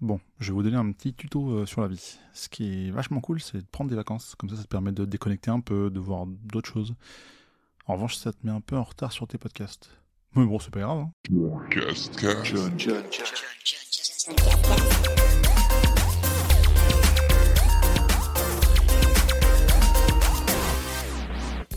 Bon, 0.00 0.20
je 0.38 0.52
vais 0.52 0.54
vous 0.54 0.62
donner 0.62 0.76
un 0.76 0.92
petit 0.92 1.12
tuto 1.12 1.50
euh, 1.50 1.66
sur 1.66 1.80
la 1.80 1.88
vie. 1.88 2.18
Ce 2.32 2.48
qui 2.48 2.86
est 2.86 2.90
vachement 2.92 3.20
cool, 3.20 3.40
c'est 3.40 3.58
de 3.58 3.66
prendre 3.66 3.90
des 3.90 3.96
vacances. 3.96 4.36
Comme 4.36 4.48
ça, 4.48 4.54
ça 4.54 4.62
te 4.62 4.68
permet 4.68 4.92
de 4.92 5.04
déconnecter 5.04 5.50
un 5.50 5.58
peu, 5.58 5.90
de 5.90 5.98
voir 5.98 6.24
d'autres 6.26 6.70
choses. 6.70 6.94
En 7.86 7.94
revanche, 7.94 8.16
ça 8.16 8.32
te 8.32 8.38
met 8.44 8.52
un 8.52 8.60
peu 8.60 8.76
en 8.76 8.84
retard 8.84 9.10
sur 9.10 9.26
tes 9.26 9.38
podcasts. 9.38 9.90
Mais 10.36 10.44
bon, 10.44 10.60
c'est 10.60 10.70
pas 10.70 10.80
grave. 10.80 10.98
Hein. 10.98 11.12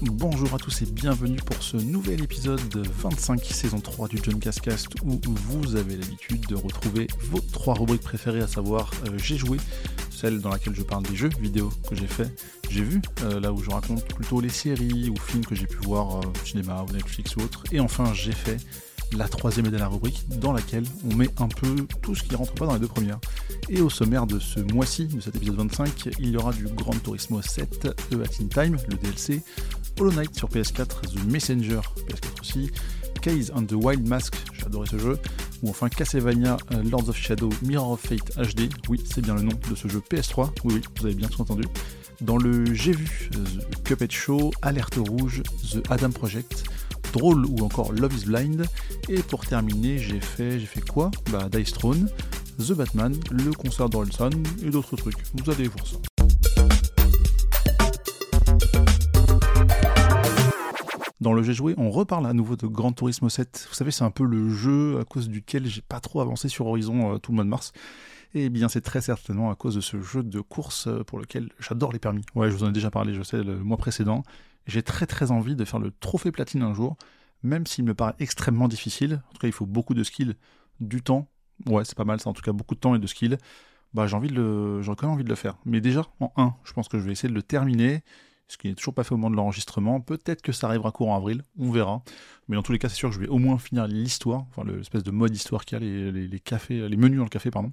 Bonjour 0.04 0.52
à 0.56 0.58
tous 0.58 0.82
et 0.82 0.86
bienvenue 0.86 1.38
pour 1.38 1.62
ce 1.62 1.78
nouvel 1.78 2.24
épisode 2.24 2.68
de 2.70 2.82
25 2.82 3.46
saison 3.46 3.80
3 3.80 4.08
du 4.08 4.18
John 4.24 4.40
Cascast 4.40 4.88
où 5.06 5.22
vous 5.24 5.76
avez 5.76 5.96
l'habitude 5.96 6.44
de 6.48 6.56
retrouver 6.56 7.06
vos 7.30 7.40
trois 7.40 7.76
rubriques 7.76 8.02
préférées, 8.02 8.42
à 8.42 8.48
savoir 8.48 8.90
euh, 9.06 9.12
J'ai 9.18 9.38
joué, 9.38 9.58
celle 10.10 10.42
dans 10.42 10.50
laquelle 10.50 10.74
je 10.74 10.82
parle 10.82 11.04
des 11.04 11.16
jeux 11.16 11.30
vidéo 11.40 11.70
que 11.88 11.96
j'ai 11.96 12.08
fait, 12.08 12.34
j'ai 12.72 12.82
vu, 12.82 13.00
euh, 13.24 13.40
là 13.40 13.54
où 13.54 13.62
je 13.62 13.70
raconte 13.70 14.04
plutôt 14.06 14.42
les 14.42 14.50
séries 14.50 15.12
ou 15.12 15.16
films 15.18 15.46
que 15.46 15.54
j'ai 15.54 15.68
pu 15.68 15.78
voir 15.78 16.16
euh, 16.16 16.22
au 16.22 16.46
cinéma 16.48 16.84
ou 16.90 16.92
Netflix 16.92 17.36
ou 17.36 17.42
autre, 17.42 17.64
et 17.72 17.80
enfin 17.80 18.12
j'ai 18.16 18.32
fait 18.32 18.58
la 19.14 19.28
troisième 19.28 19.66
et 19.66 19.70
dernière 19.70 19.92
rubrique 19.92 20.24
dans 20.40 20.54
laquelle 20.54 20.86
on 21.10 21.16
met 21.16 21.30
un 21.38 21.48
peu 21.48 21.76
tout 22.02 22.16
ce 22.16 22.24
qui 22.24 22.36
rentre 22.36 22.54
pas 22.54 22.66
dans 22.66 22.74
les 22.74 22.80
deux 22.80 22.88
premières. 22.88 23.20
Et 23.70 23.82
au 23.82 23.90
sommaire 23.90 24.26
de 24.26 24.40
ce 24.40 24.60
mois-ci, 24.60 25.08
de 25.08 25.20
cet 25.20 25.36
épisode 25.36 25.58
25, 25.58 26.10
il 26.20 26.30
y 26.30 26.38
aura 26.38 26.54
du 26.54 26.66
Grand 26.66 26.98
Turismo 27.04 27.42
7, 27.42 27.80
The 27.80 28.14
Hat 28.14 28.42
in 28.42 28.48
Time, 28.48 28.78
le 28.88 28.96
DLC, 28.96 29.42
Hollow 30.00 30.12
Knight 30.12 30.36
sur 30.36 30.50
PS4, 30.50 31.02
The 31.02 31.26
Messenger, 31.26 31.82
PS4 32.08 32.42
aussi, 32.42 32.72
Case 33.22 33.52
and 33.56 33.66
the 33.66 33.74
Wild 33.74 34.08
Mask, 34.08 34.36
j'ai 34.54 34.66
adoré 34.66 34.88
ce 34.90 34.98
jeu, 34.98 35.18
ou 35.62 35.70
enfin 35.70 35.90
Castlevania 35.90 36.58
euh, 36.72 36.84
Lords 36.84 37.10
of 37.10 37.18
Shadow 37.18 37.50
Mirror 37.62 37.92
of 37.92 38.02
Fate 38.02 38.32
HD, 38.36 38.70
oui 38.90 39.02
c'est 39.06 39.22
bien 39.22 39.36
le 39.36 39.44
nom 39.44 39.52
de 39.70 39.76
ce 39.76 39.88
jeu 39.88 40.02
PS3, 40.12 40.50
oui 40.64 40.76
oui, 40.76 40.82
vous 41.00 41.06
avez 41.06 41.16
bien 41.16 41.28
tout 41.28 41.42
entendu. 41.42 41.64
Dans 42.22 42.38
le 42.38 42.72
J'ai 42.74 42.92
vu, 42.92 43.30
The 43.32 43.84
Cuphead 43.84 44.12
Show, 44.12 44.52
Alerte 44.62 44.98
Rouge, 44.98 45.42
The 45.72 45.82
Adam 45.90 46.12
Project, 46.12 46.64
Drôle 47.14 47.46
ou 47.46 47.64
encore 47.64 47.92
Love 47.94 48.14
is 48.16 48.26
Blind. 48.26 48.66
Et 49.10 49.22
pour 49.24 49.46
terminer, 49.46 49.98
j'ai 49.98 50.20
fait, 50.20 50.60
j'ai 50.60 50.66
fait 50.66 50.88
quoi? 50.88 51.12
Bah 51.32 51.50
Dice 51.52 51.74
Throne, 51.74 52.10
The 52.60 52.74
Batman, 52.74 53.16
le 53.32 53.52
concert 53.52 53.90
d'Orelsan 53.90 54.30
et 54.64 54.70
d'autres 54.70 54.96
trucs. 54.96 55.18
Vous 55.34 55.52
allez 55.52 55.68
voir 55.68 55.86
ça. 55.86 56.11
Dans 61.22 61.34
le 61.34 61.44
jeu 61.44 61.54
joué, 61.54 61.76
on 61.78 61.92
reparle 61.92 62.26
à 62.26 62.34
nouveau 62.34 62.56
de 62.56 62.66
Grand 62.66 62.94
Turismo 62.94 63.30
7. 63.30 63.68
Vous 63.70 63.76
savez, 63.76 63.92
c'est 63.92 64.04
un 64.04 64.10
peu 64.10 64.26
le 64.26 64.50
jeu 64.50 65.00
à 65.00 65.06
cause 65.06 65.30
duquel 65.30 65.68
j'ai 65.68 65.84
pas 65.84 66.00
trop 66.00 66.20
avancé 66.20 66.50
sur 66.50 66.66
Horizon 66.66 67.14
euh, 67.14 67.18
tout 67.20 67.32
le 67.32 67.36
mois 67.36 67.44
de 67.44 67.50
mars. 67.50 67.74
Et 68.34 68.46
eh 68.46 68.50
bien, 68.50 68.70
c'est 68.70 68.82
très 68.82 69.02
certainement 69.02 69.52
à 69.52 69.56
cause 69.56 69.76
de 69.76 69.82
ce 69.82 70.02
jeu 70.02 70.24
de 70.24 70.40
course 70.42 70.88
euh, 70.88 71.04
pour 71.04 71.20
lequel 71.20 71.50
j'adore 71.60 71.94
les 71.94 72.00
permis. 72.00 72.24
Ouais, 72.34 72.50
je 72.50 72.56
vous 72.56 72.64
en 72.64 72.70
ai 72.70 72.72
déjà 72.72 72.90
parlé, 72.90 73.14
je 73.14 73.22
sais, 73.22 73.44
le 73.44 73.60
mois 73.60 73.78
précédent. 73.78 74.24
J'ai 74.66 74.82
très 74.82 75.06
très 75.06 75.30
envie 75.30 75.56
de 75.56 75.64
faire 75.64 75.80
le 75.80 75.92
trophée 75.92 76.32
platine 76.32 76.64
un 76.64 76.74
jour, 76.74 76.98
même 77.44 77.68
s'il 77.68 77.86
me 77.86 77.94
paraît 77.94 78.16
extrêmement 78.18 78.68
difficile. 78.68 79.22
En 79.30 79.34
tout 79.34 79.40
cas, 79.42 79.48
il 79.48 79.54
faut 79.54 79.68
beaucoup 79.68 79.94
de 79.94 80.04
skills, 80.04 80.34
du 80.80 81.04
temps. 81.04 81.30
Ouais, 81.68 81.86
c'est 81.86 81.96
pas 81.96 82.04
mal, 82.04 82.20
ça 82.20 82.32
en 82.32 82.34
tout 82.34 82.42
cas 82.42 82.52
beaucoup 82.52 82.74
de 82.74 82.80
temps 82.80 82.96
et 82.96 83.00
de 83.00 83.06
skills. 83.06 83.38
Bah, 83.94 84.08
j'ai 84.08 84.16
envie 84.16 84.30
de 84.30 84.36
le, 84.36 84.82
j'aurais 84.82 84.96
quand 84.96 85.06
même 85.06 85.14
envie 85.14 85.24
de 85.24 85.30
le 85.30 85.36
faire. 85.36 85.58
Mais 85.66 85.82
déjà, 85.82 86.08
en 86.20 86.34
1, 86.36 86.56
je 86.64 86.74
pense 86.74 86.88
que 86.88 86.98
je 86.98 87.06
vais 87.06 87.12
essayer 87.12 87.30
de 87.30 87.36
le 87.36 87.44
terminer, 87.44 88.02
ce 88.52 88.58
qui 88.58 88.68
n'est 88.68 88.76
toujours 88.76 88.94
pas 88.94 89.06
fait 89.06 89.14
au 89.14 89.18
moment 89.18 89.32
de 89.32 89.38
l'enregistrement. 89.38 90.02
Peut-être 90.02 90.42
que 90.42 90.52
ça 90.52 90.68
arrivera 90.68 90.92
courant 90.92 91.16
avril, 91.16 91.44
on 91.58 91.72
verra. 91.72 92.04
Mais 92.50 92.58
dans 92.58 92.64
tous 92.64 92.74
les 92.74 92.80
cas, 92.80 92.90
c'est 92.90 92.98
sûr 92.98 93.10
que 93.10 93.16
je 93.16 93.20
vais 93.22 93.30
au 93.30 93.38
moins 93.38 93.58
finir 93.58 93.88
l'histoire, 93.88 94.46
enfin 94.50 94.70
l'espèce 94.70 95.04
de 95.04 95.12
mode 95.12 95.34
histoire 95.34 95.64
qu'il 95.64 95.82
y 95.82 96.08
a, 96.08 96.12
les, 96.12 96.40
cafés, 96.40 96.90
les 96.90 96.98
menus 96.98 97.18
dans 97.18 97.24
le 97.24 97.30
café, 97.30 97.50
pardon. 97.50 97.72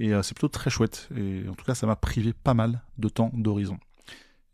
Et 0.00 0.12
euh, 0.12 0.22
c'est 0.22 0.34
plutôt 0.34 0.48
très 0.48 0.70
chouette. 0.70 1.08
Et 1.16 1.48
en 1.48 1.54
tout 1.54 1.64
cas, 1.64 1.76
ça 1.76 1.86
m'a 1.86 1.94
privé 1.94 2.32
pas 2.32 2.54
mal 2.54 2.82
de 2.98 3.08
temps 3.08 3.30
d'horizon. 3.32 3.78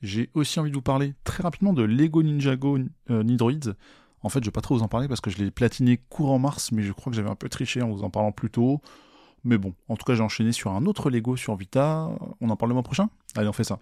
J'ai 0.02 0.28
aussi 0.34 0.60
envie 0.60 0.70
de 0.70 0.76
vous 0.76 0.82
parler 0.82 1.14
très 1.24 1.42
rapidement 1.42 1.72
de 1.72 1.82
Lego 1.82 2.22
Ninjago 2.22 2.78
euh, 3.10 3.22
Nidroids. 3.22 3.72
En 4.20 4.28
fait, 4.28 4.40
je 4.40 4.48
vais 4.48 4.52
pas 4.52 4.60
trop 4.60 4.76
vous 4.76 4.82
en 4.82 4.88
parler 4.88 5.08
parce 5.08 5.22
que 5.22 5.30
je 5.30 5.38
l'ai 5.38 5.50
platiné 5.50 5.98
courant 6.10 6.38
mars, 6.38 6.72
mais 6.72 6.82
je 6.82 6.92
crois 6.92 7.10
que 7.10 7.16
j'avais 7.16 7.30
un 7.30 7.36
peu 7.36 7.48
triché 7.48 7.80
en 7.80 7.88
vous 7.88 8.02
en 8.04 8.10
parlant 8.10 8.32
plus 8.32 8.50
tôt. 8.50 8.82
Mais 9.44 9.58
bon, 9.58 9.74
en 9.88 9.96
tout 9.96 10.04
cas, 10.04 10.14
j'ai 10.14 10.22
enchaîné 10.22 10.52
sur 10.52 10.72
un 10.72 10.86
autre 10.86 11.10
Lego 11.10 11.36
sur 11.36 11.54
Vita. 11.54 12.10
On 12.40 12.50
en 12.50 12.56
parle 12.56 12.70
le 12.70 12.74
mois 12.74 12.82
prochain? 12.82 13.10
Allez, 13.36 13.48
on 13.48 13.52
fait 13.52 13.64
ça. 13.64 13.80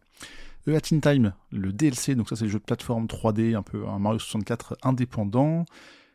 E 0.68 0.76
At 0.76 0.94
In 0.94 1.00
Time, 1.00 1.32
le 1.50 1.72
DLC, 1.72 2.14
donc 2.14 2.28
ça 2.28 2.36
c'est 2.36 2.44
le 2.44 2.50
jeu 2.50 2.58
de 2.58 2.64
plateforme 2.64 3.06
3D, 3.06 3.56
un 3.56 3.62
peu 3.62 3.86
un 3.88 3.98
Mario 3.98 4.20
64 4.20 4.76
indépendant. 4.82 5.64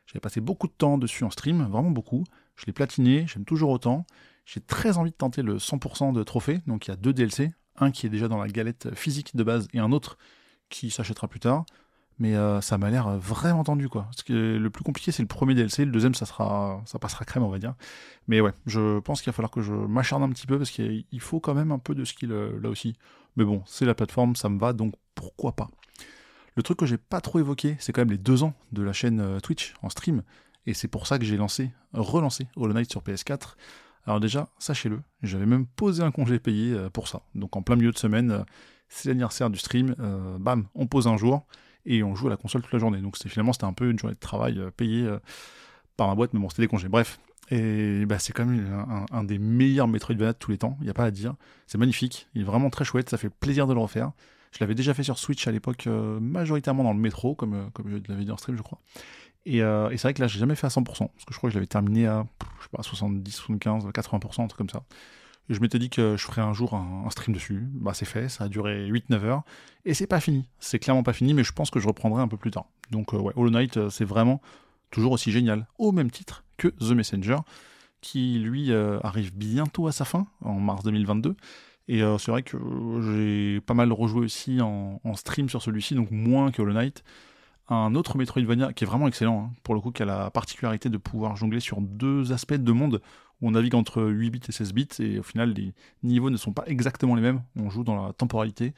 J'avais 0.06 0.22
passé 0.22 0.40
beaucoup 0.40 0.68
de 0.68 0.74
temps 0.74 0.98
dessus 0.98 1.26
en 1.26 1.30
stream, 1.30 1.68
vraiment 1.70 1.92
beaucoup. 1.92 2.24
Je 2.56 2.66
l'ai 2.66 2.72
platiné, 2.72 3.26
j'aime 3.28 3.44
toujours 3.44 3.72
autant. 3.72 4.06
J'ai 4.46 4.62
très 4.62 4.98
envie 4.98 5.12
de 5.12 5.16
tenter 5.16 5.42
le 5.42 5.58
100% 5.58 6.14
de 6.14 6.24
trophée, 6.24 6.62
donc 6.66 6.88
il 6.88 6.92
y 6.92 6.94
a 6.94 6.96
deux 6.96 7.12
DLC, 7.12 7.52
un 7.76 7.92
qui 7.92 8.06
est 8.06 8.10
déjà 8.10 8.30
dans 8.30 8.38
la 8.38 8.48
galette 8.48 8.96
physique 8.96 9.36
de 9.36 9.44
base 9.44 9.68
et 9.74 9.80
un 9.80 9.92
autre 9.92 10.18
qui 10.70 10.92
s'achètera 10.92 11.28
plus 11.28 11.42
tard. 11.42 11.66
Mais 12.20 12.36
euh, 12.36 12.62
ça 12.62 12.78
m'a 12.78 12.90
l'air 12.90 13.18
vraiment 13.18 13.64
tendu 13.64 13.90
quoi. 13.90 14.04
Parce 14.04 14.24
que 14.24 14.58
le 14.58 14.70
plus 14.70 14.84
compliqué 14.84 15.12
c'est 15.12 15.22
le 15.22 15.28
premier 15.28 15.54
DLC, 15.54 15.86
le 15.86 15.92
deuxième 15.92 16.16
ça 16.16 16.26
sera 16.26 16.82
ça 16.86 17.00
passera 17.00 17.26
crème 17.26 17.44
on 17.44 17.50
va 17.50 17.60
dire. 17.60 17.76
Mais 18.28 18.42
ouais, 18.42 18.54
je 18.66 19.00
pense 19.00 19.22
qu'il 19.22 19.32
va 19.32 19.36
falloir 19.36 19.52
que 19.52 19.62
je 19.62 19.74
m'acharne 19.74 20.24
un 20.24 20.30
petit 20.30 20.48
peu 20.48 20.58
parce 20.58 20.72
qu'il 20.72 21.06
faut 21.20 21.40
quand 21.40 21.54
même 21.54 21.72
un 21.72 21.80
peu 21.80 21.96
de 21.96 22.04
skill 22.06 22.32
euh, 22.32 22.60
là 22.62 22.70
aussi. 22.70 22.96
Mais 23.36 23.46
bon, 23.46 23.62
c'est 23.66 23.86
la 23.86 23.94
plateforme, 23.94 24.36
ça 24.36 24.50
me 24.50 24.60
va 24.60 24.74
donc 24.74 24.94
pourquoi 25.16 25.56
pas. 25.56 25.70
Le 26.56 26.64
truc 26.64 26.80
que 26.80 26.88
j'ai 26.88 26.98
pas 26.98 27.22
trop 27.22 27.38
évoqué, 27.40 27.76
c'est 27.80 27.94
quand 27.94 28.02
même 28.02 28.10
les 28.10 28.18
deux 28.18 28.42
ans 28.42 28.54
de 28.72 28.82
la 28.82 28.94
chaîne 28.94 29.20
euh, 29.20 29.40
Twitch 29.40 29.76
en 29.84 29.90
stream. 29.90 30.24
Et 30.66 30.74
c'est 30.74 30.88
pour 30.88 31.08
ça 31.08 31.20
que 31.20 31.24
j'ai 31.24 31.38
lancé, 31.38 31.72
relancé 31.94 32.48
Hollow 32.56 32.74
Knight 32.74 32.90
sur 32.92 33.02
PS4 33.02 33.56
alors 34.08 34.22
déjà, 34.22 34.48
sachez-le, 34.58 35.02
j'avais 35.22 35.46
même 35.46 35.68
posé 35.68 36.02
un 36.02 36.12
congé 36.12 36.40
payé 36.40 36.74
euh, 36.74 36.90
pour 36.90 37.10
ça. 37.10 37.24
Donc 37.36 37.58
en 37.58 37.62
plein 37.62 37.76
milieu 37.76 37.92
de 37.92 37.98
semaine, 37.98 38.32
euh, 38.32 38.44
c'est 38.88 39.10
l'anniversaire 39.10 39.50
du 39.50 39.60
stream, 39.60 39.96
euh, 40.00 40.38
bam, 40.40 40.66
on 40.76 40.88
pose 40.88 41.08
un 41.08 41.18
jour 41.18 41.46
et 41.88 42.04
on 42.04 42.16
joue 42.16 42.28
à 42.28 42.30
la 42.30 42.38
console 42.38 42.62
toute 42.62 42.74
la 42.74 42.80
journée. 42.80 43.00
Donc 43.00 43.18
finalement 43.18 43.54
c'était 43.54 43.66
un 43.66 43.74
peu 43.74 43.90
une 43.90 43.98
journée 43.98 44.16
de 44.16 44.20
travail 44.20 44.62
payée 44.76 45.10
par 45.96 46.08
ma 46.08 46.16
boîte, 46.16 46.34
mais 46.34 46.40
bon, 46.40 46.50
c'était 46.50 46.64
des 46.64 46.68
congés. 46.68 46.90
Bref, 46.90 47.20
et 47.50 48.06
bah, 48.06 48.20
c'est 48.20 48.34
quand 48.34 48.46
même 48.46 48.86
un, 49.12 49.24
des 49.24 49.40
meilleurs 49.40 49.88
Metroidvania 49.88 50.34
de 50.34 50.38
tous 50.38 50.52
les 50.52 50.58
temps, 50.58 50.78
il 50.82 50.84
n'y 50.84 50.90
a 50.90 50.94
pas 50.94 51.06
à 51.06 51.12
dire. 51.12 51.36
C'est 51.66 51.78
magnifique, 51.78 52.28
il 52.36 52.42
est 52.42 52.46
vraiment 52.46 52.70
très 52.70 52.86
chouette, 52.86 53.10
ça 53.10 53.18
fait 53.18 53.30
plaisir 53.30 53.68
de 53.68 53.74
le 53.74 53.80
refaire. 53.80 54.12
Je 54.52 54.60
l'avais 54.60 54.76
déjà 54.76 54.94
fait 54.94 55.04
sur 55.04 55.18
Switch 55.18 55.48
à 55.48 55.52
l'époque, 55.52 55.88
majoritairement 55.88 56.84
dans 56.84 56.94
le 56.94 57.00
métro, 57.00 57.36
comme, 57.36 57.72
comme 57.74 57.90
je 57.90 57.98
l'avais 58.12 58.26
dit 58.26 58.32
en 58.32 58.38
stream, 58.38 58.58
je 58.58 58.62
crois. 58.62 58.80
Euh, 59.56 59.90
et, 59.90 59.98
c'est 59.98 60.04
vrai 60.04 60.14
que 60.14 60.22
là, 60.22 60.28
j'ai 60.28 60.40
jamais 60.40 60.56
fait 60.56 60.68
à 60.68 60.70
100%, 60.70 60.84
parce 60.84 61.26
que 61.26 61.34
je 61.34 61.38
crois 61.38 61.50
que 61.50 61.54
je 61.54 61.58
l'avais 61.58 61.68
terminé 61.68 62.08
à, 62.08 62.26
je 62.60 62.64
sais 62.64 62.70
pas, 62.72 62.84
70, 62.84 63.32
75, 63.32 63.86
80%, 63.86 64.44
un 64.44 64.48
truc 64.48 64.58
comme 64.58 64.70
ça. 64.70 64.84
Je 65.50 65.60
m'étais 65.60 65.80
dit 65.80 65.90
que 65.90 66.18
je 66.18 66.24
ferais 66.24 66.42
un 66.42 66.54
jour 66.54 66.74
un, 66.74 67.10
stream 67.10 67.34
dessus. 67.34 67.64
Bah, 67.74 67.94
c'est 67.94 68.06
fait, 68.06 68.28
ça 68.28 68.46
a 68.46 68.48
duré 68.50 68.90
8-9 68.90 69.24
heures. 69.24 69.44
Et 69.86 69.94
c'est 69.94 70.08
pas 70.08 70.20
fini. 70.20 70.50
C'est 70.60 70.80
clairement 70.80 71.04
pas 71.04 71.14
fini, 71.14 71.34
mais 71.34 71.44
je 71.44 71.54
pense 71.54 71.70
que 71.70 71.80
je 71.80 71.88
reprendrai 71.88 72.22
un 72.22 72.28
peu 72.28 72.38
plus 72.38 72.52
tard. 72.52 72.66
Donc, 72.92 73.14
euh, 73.14 73.18
ouais, 73.18 73.34
Hollow 73.36 73.50
Knight, 73.50 73.78
euh, 73.78 73.90
c'est 73.90 74.06
vraiment 74.06 74.42
toujours 74.92 75.14
aussi 75.14 75.32
génial, 75.32 75.68
au 75.78 75.92
même 75.92 76.12
titre 76.12 76.44
que 76.58 76.68
The 76.68 76.92
Messenger, 76.92 77.38
qui 78.02 78.40
lui 78.40 78.74
arrive 78.74 79.36
bientôt 79.36 79.88
à 79.88 79.92
sa 79.92 80.06
fin, 80.06 80.28
en 80.42 80.54
mars 80.54 80.84
2022. 80.84 81.36
Et 81.90 82.02
c'est 82.20 82.32
vrai 82.32 82.42
que 82.42 82.58
j'ai 83.02 83.60
pas 83.62 83.74
mal 83.74 83.92
rejoué 83.92 84.22
aussi 84.22 84.62
en, 84.62 85.02
stream 85.16 85.50
sur 85.50 85.62
celui-ci, 85.62 85.94
donc 85.94 86.10
moins 86.10 86.52
que 86.52 86.62
Hollow 86.62 86.74
Knight 86.74 87.04
un 87.70 87.96
autre 87.96 88.18
Metroidvania 88.18 88.74
qui 88.74 88.84
est 88.84 88.88
vraiment 88.88 89.08
excellent, 89.08 89.50
hein, 89.52 89.56
pour 89.64 89.76
le 89.76 89.82
coup, 89.82 89.92
qui 89.92 90.02
a 90.02 90.06
la 90.06 90.32
particularité 90.32 90.90
de 90.90 90.98
pouvoir 90.98 91.36
jongler 91.36 91.60
sur 91.60 91.82
deux 91.82 92.32
aspects 92.32 92.54
de 92.54 92.72
monde 92.72 93.02
on 93.42 93.52
navigue 93.52 93.76
entre 93.76 94.04
8 94.04 94.30
bits 94.30 94.40
et 94.48 94.52
16 94.52 94.74
bits, 94.74 94.88
et 95.00 95.20
au 95.20 95.24
final, 95.24 95.54
les 95.54 95.74
niveaux 96.04 96.30
ne 96.30 96.38
sont 96.38 96.54
pas 96.54 96.64
exactement 96.66 97.16
les 97.16 97.22
mêmes, 97.22 97.42
on 97.56 97.70
joue 97.70 97.84
dans 97.84 98.08
la 98.08 98.14
temporalité, 98.14 98.74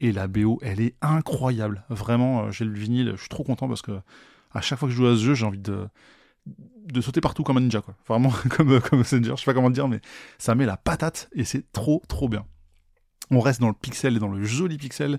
et 0.00 0.12
la 0.12 0.26
BO, 0.26 0.58
elle 0.62 0.80
est 0.80 0.94
incroyable. 1.00 1.84
Vraiment, 1.88 2.44
euh, 2.44 2.50
j'ai 2.50 2.64
le 2.64 2.72
vinyle, 2.72 3.12
je 3.14 3.20
suis 3.20 3.28
trop 3.28 3.44
content 3.44 3.68
parce 3.68 3.82
que 3.82 3.92
à 4.52 4.60
chaque 4.60 4.78
fois 4.78 4.88
que 4.88 4.92
je 4.92 4.96
joue 4.96 5.06
à 5.06 5.16
ce 5.16 5.22
jeu, 5.22 5.34
j'ai 5.34 5.46
envie 5.46 5.58
de, 5.58 5.88
de 6.46 7.00
sauter 7.00 7.20
partout 7.20 7.42
comme 7.42 7.56
un 7.56 7.60
ninja, 7.60 7.80
quoi. 7.80 7.94
Vraiment, 8.06 8.30
comme, 8.50 8.80
comme 8.80 8.98
Messenger, 8.98 9.32
je 9.36 9.40
sais 9.40 9.44
pas 9.44 9.54
comment 9.54 9.70
dire, 9.70 9.88
mais 9.88 10.00
ça 10.38 10.54
met 10.54 10.66
la 10.66 10.76
patate, 10.76 11.28
et 11.34 11.44
c'est 11.44 11.70
trop, 11.72 12.02
trop 12.08 12.28
bien. 12.28 12.44
On 13.30 13.40
reste 13.40 13.60
dans 13.60 13.68
le 13.68 13.74
pixel 13.74 14.16
et 14.16 14.18
dans 14.18 14.28
le 14.28 14.44
joli 14.44 14.76
pixel, 14.76 15.18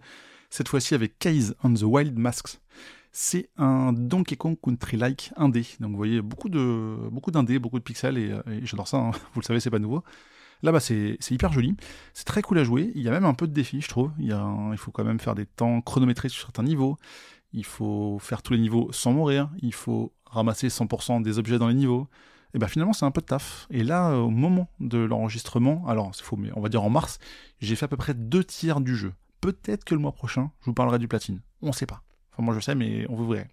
cette 0.49 0.67
fois-ci 0.67 0.93
avec 0.93 1.17
Case 1.17 1.55
and 1.63 1.73
the 1.73 1.83
Wild 1.83 2.17
Masks. 2.17 2.59
C'est 3.17 3.47
un 3.55 3.93
Donkey 3.93 4.35
Kong 4.35 4.57
Country-like 4.61 5.31
indé. 5.37 5.65
Donc 5.79 5.91
vous 5.91 5.95
voyez 5.95 6.21
beaucoup 6.21 6.49
de 6.49 6.97
beaucoup 7.13 7.31
d'indés, 7.31 7.59
beaucoup 7.59 7.79
de 7.79 7.83
pixels 7.85 8.17
et, 8.17 8.35
j'adore 8.63 8.89
ça. 8.89 8.97
Hein. 8.97 9.11
Vous 9.33 9.39
le 9.39 9.45
savez, 9.45 9.61
c'est 9.61 9.69
pas 9.69 9.79
nouveau. 9.79 10.03
Là, 10.63 10.73
bas 10.73 10.81
c'est 10.81 11.17
hyper 11.31 11.53
joli. 11.53 11.77
C'est 12.13 12.25
très 12.25 12.41
cool 12.41 12.59
à 12.59 12.65
jouer. 12.65 12.91
Il 12.93 13.01
y 13.01 13.07
a 13.07 13.11
même 13.11 13.23
un 13.23 13.33
peu 13.33 13.47
de 13.47 13.53
défi, 13.53 13.79
je 13.79 13.87
trouve. 13.87 14.11
Il, 14.19 14.33
faut 14.75 14.91
quand 14.91 15.05
même 15.05 15.21
faire 15.21 15.33
des 15.33 15.45
temps 15.45 15.79
chronométrés 15.79 16.27
sur 16.27 16.41
certains 16.41 16.63
niveaux. 16.63 16.97
Il 17.53 17.63
faut 17.63 18.19
faire 18.19 18.41
tous 18.41 18.51
les 18.51 18.59
niveaux 18.59 18.91
sans 18.91 19.13
mourir. 19.13 19.49
Il 19.61 19.73
faut 19.73 20.11
ramasser 20.25 20.67
100% 20.67 21.21
des 21.21 21.39
objets 21.39 21.57
dans 21.57 21.69
les 21.69 21.73
niveaux. 21.73 22.09
Et 22.53 22.59
bien 22.59 22.67
finalement, 22.67 22.91
c'est 22.91 23.05
un 23.05 23.11
peu 23.11 23.21
de 23.21 23.27
taf. 23.27 23.65
Et 23.69 23.85
là, 23.85 24.17
au 24.17 24.29
moment 24.29 24.67
de 24.81 24.97
l'enregistrement, 24.97 25.87
alors 25.87 26.13
c'est 26.13 26.25
faux, 26.25 26.35
mais 26.35 26.49
on 26.57 26.59
va 26.59 26.67
dire 26.67 26.83
en 26.83 26.89
mars, 26.89 27.19
j'ai 27.61 27.77
fait 27.77 27.85
à 27.85 27.87
peu 27.87 27.95
près 27.95 28.13
deux 28.13 28.43
tiers 28.43 28.81
du 28.81 28.93
jeu. 28.93 29.13
Peut-être 29.39 29.85
que 29.85 29.95
le 29.95 30.01
mois 30.01 30.11
prochain, 30.11 30.51
je 30.59 30.65
vous 30.65 30.73
parlerai 30.73 30.99
du 30.99 31.07
platine. 31.07 31.39
On 31.61 31.71
sait 31.71 31.85
pas. 31.85 32.01
Enfin, 32.35 32.43
moi 32.43 32.53
je 32.53 32.59
sais, 32.59 32.75
mais 32.75 33.05
on 33.09 33.15
vous 33.15 33.27
verrait. 33.27 33.47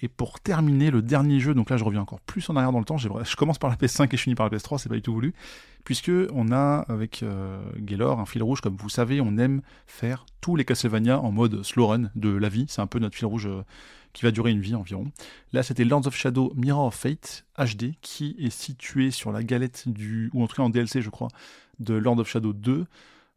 Et 0.00 0.08
pour 0.08 0.38
terminer, 0.38 0.90
le 0.90 1.02
dernier 1.02 1.40
jeu, 1.40 1.54
donc 1.54 1.70
là 1.70 1.76
je 1.76 1.82
reviens 1.82 2.00
encore 2.00 2.20
plus 2.20 2.48
en 2.50 2.56
arrière 2.56 2.70
dans 2.70 2.78
le 2.78 2.84
temps, 2.84 2.98
je 2.98 3.36
commence 3.36 3.58
par 3.58 3.68
la 3.68 3.76
PS5 3.76 4.04
et 4.04 4.16
je 4.16 4.22
finis 4.22 4.36
par 4.36 4.48
la 4.48 4.56
PS3, 4.56 4.78
c'est 4.78 4.88
pas 4.88 4.94
du 4.94 5.02
tout 5.02 5.12
voulu, 5.12 5.34
puisque 5.82 6.12
on 6.32 6.52
a 6.52 6.84
avec 6.88 7.22
euh, 7.24 7.60
Gaylor 7.78 8.20
un 8.20 8.26
fil 8.26 8.42
rouge, 8.42 8.60
comme 8.60 8.76
vous 8.76 8.88
savez, 8.88 9.20
on 9.20 9.36
aime 9.38 9.60
faire 9.86 10.24
tous 10.40 10.54
les 10.54 10.64
Castlevania 10.64 11.18
en 11.18 11.32
mode 11.32 11.64
slow 11.64 11.88
run 11.88 12.10
de 12.14 12.28
la 12.28 12.48
vie, 12.48 12.66
c'est 12.68 12.80
un 12.80 12.86
peu 12.86 13.00
notre 13.00 13.16
fil 13.16 13.26
rouge 13.26 13.46
euh, 13.46 13.64
qui 14.12 14.22
va 14.22 14.30
durer 14.30 14.52
une 14.52 14.60
vie 14.60 14.76
environ. 14.76 15.10
Là 15.52 15.64
c'était 15.64 15.84
Lords 15.84 16.06
of 16.06 16.14
Shadow 16.14 16.52
Mirror 16.54 16.86
of 16.86 16.94
Fate 16.94 17.44
HD, 17.58 17.94
qui 18.00 18.36
est 18.38 18.50
situé 18.50 19.10
sur 19.10 19.32
la 19.32 19.42
galette 19.42 19.88
du, 19.88 20.30
ou 20.32 20.44
en 20.44 20.46
tout 20.46 20.54
cas 20.54 20.62
en 20.62 20.70
DLC 20.70 21.02
je 21.02 21.10
crois, 21.10 21.28
de 21.80 21.94
Lord 21.94 22.20
of 22.20 22.28
Shadow 22.28 22.52
2, 22.52 22.86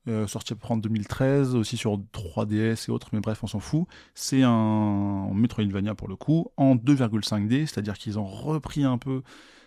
euh, 0.07 0.27
sorti 0.27 0.53
à 0.53 0.55
peu 0.55 0.67
en 0.69 0.77
2013, 0.77 1.55
aussi 1.55 1.77
sur 1.77 1.97
3DS 2.13 2.89
et 2.89 2.91
autres, 2.91 3.09
mais 3.13 3.19
bref, 3.19 3.43
on 3.43 3.47
s'en 3.47 3.59
fout. 3.59 3.85
C'est 4.15 4.43
un 4.43 5.29
Metroidvania 5.33 5.95
pour 5.95 6.07
le 6.07 6.15
coup, 6.15 6.47
en 6.57 6.75
2,5D, 6.75 7.67
c'est-à-dire 7.67 7.97
qu'ils 7.97 8.17
ont 8.17 8.25
repris 8.25 8.83
un 8.83 8.97
peu 8.97 9.21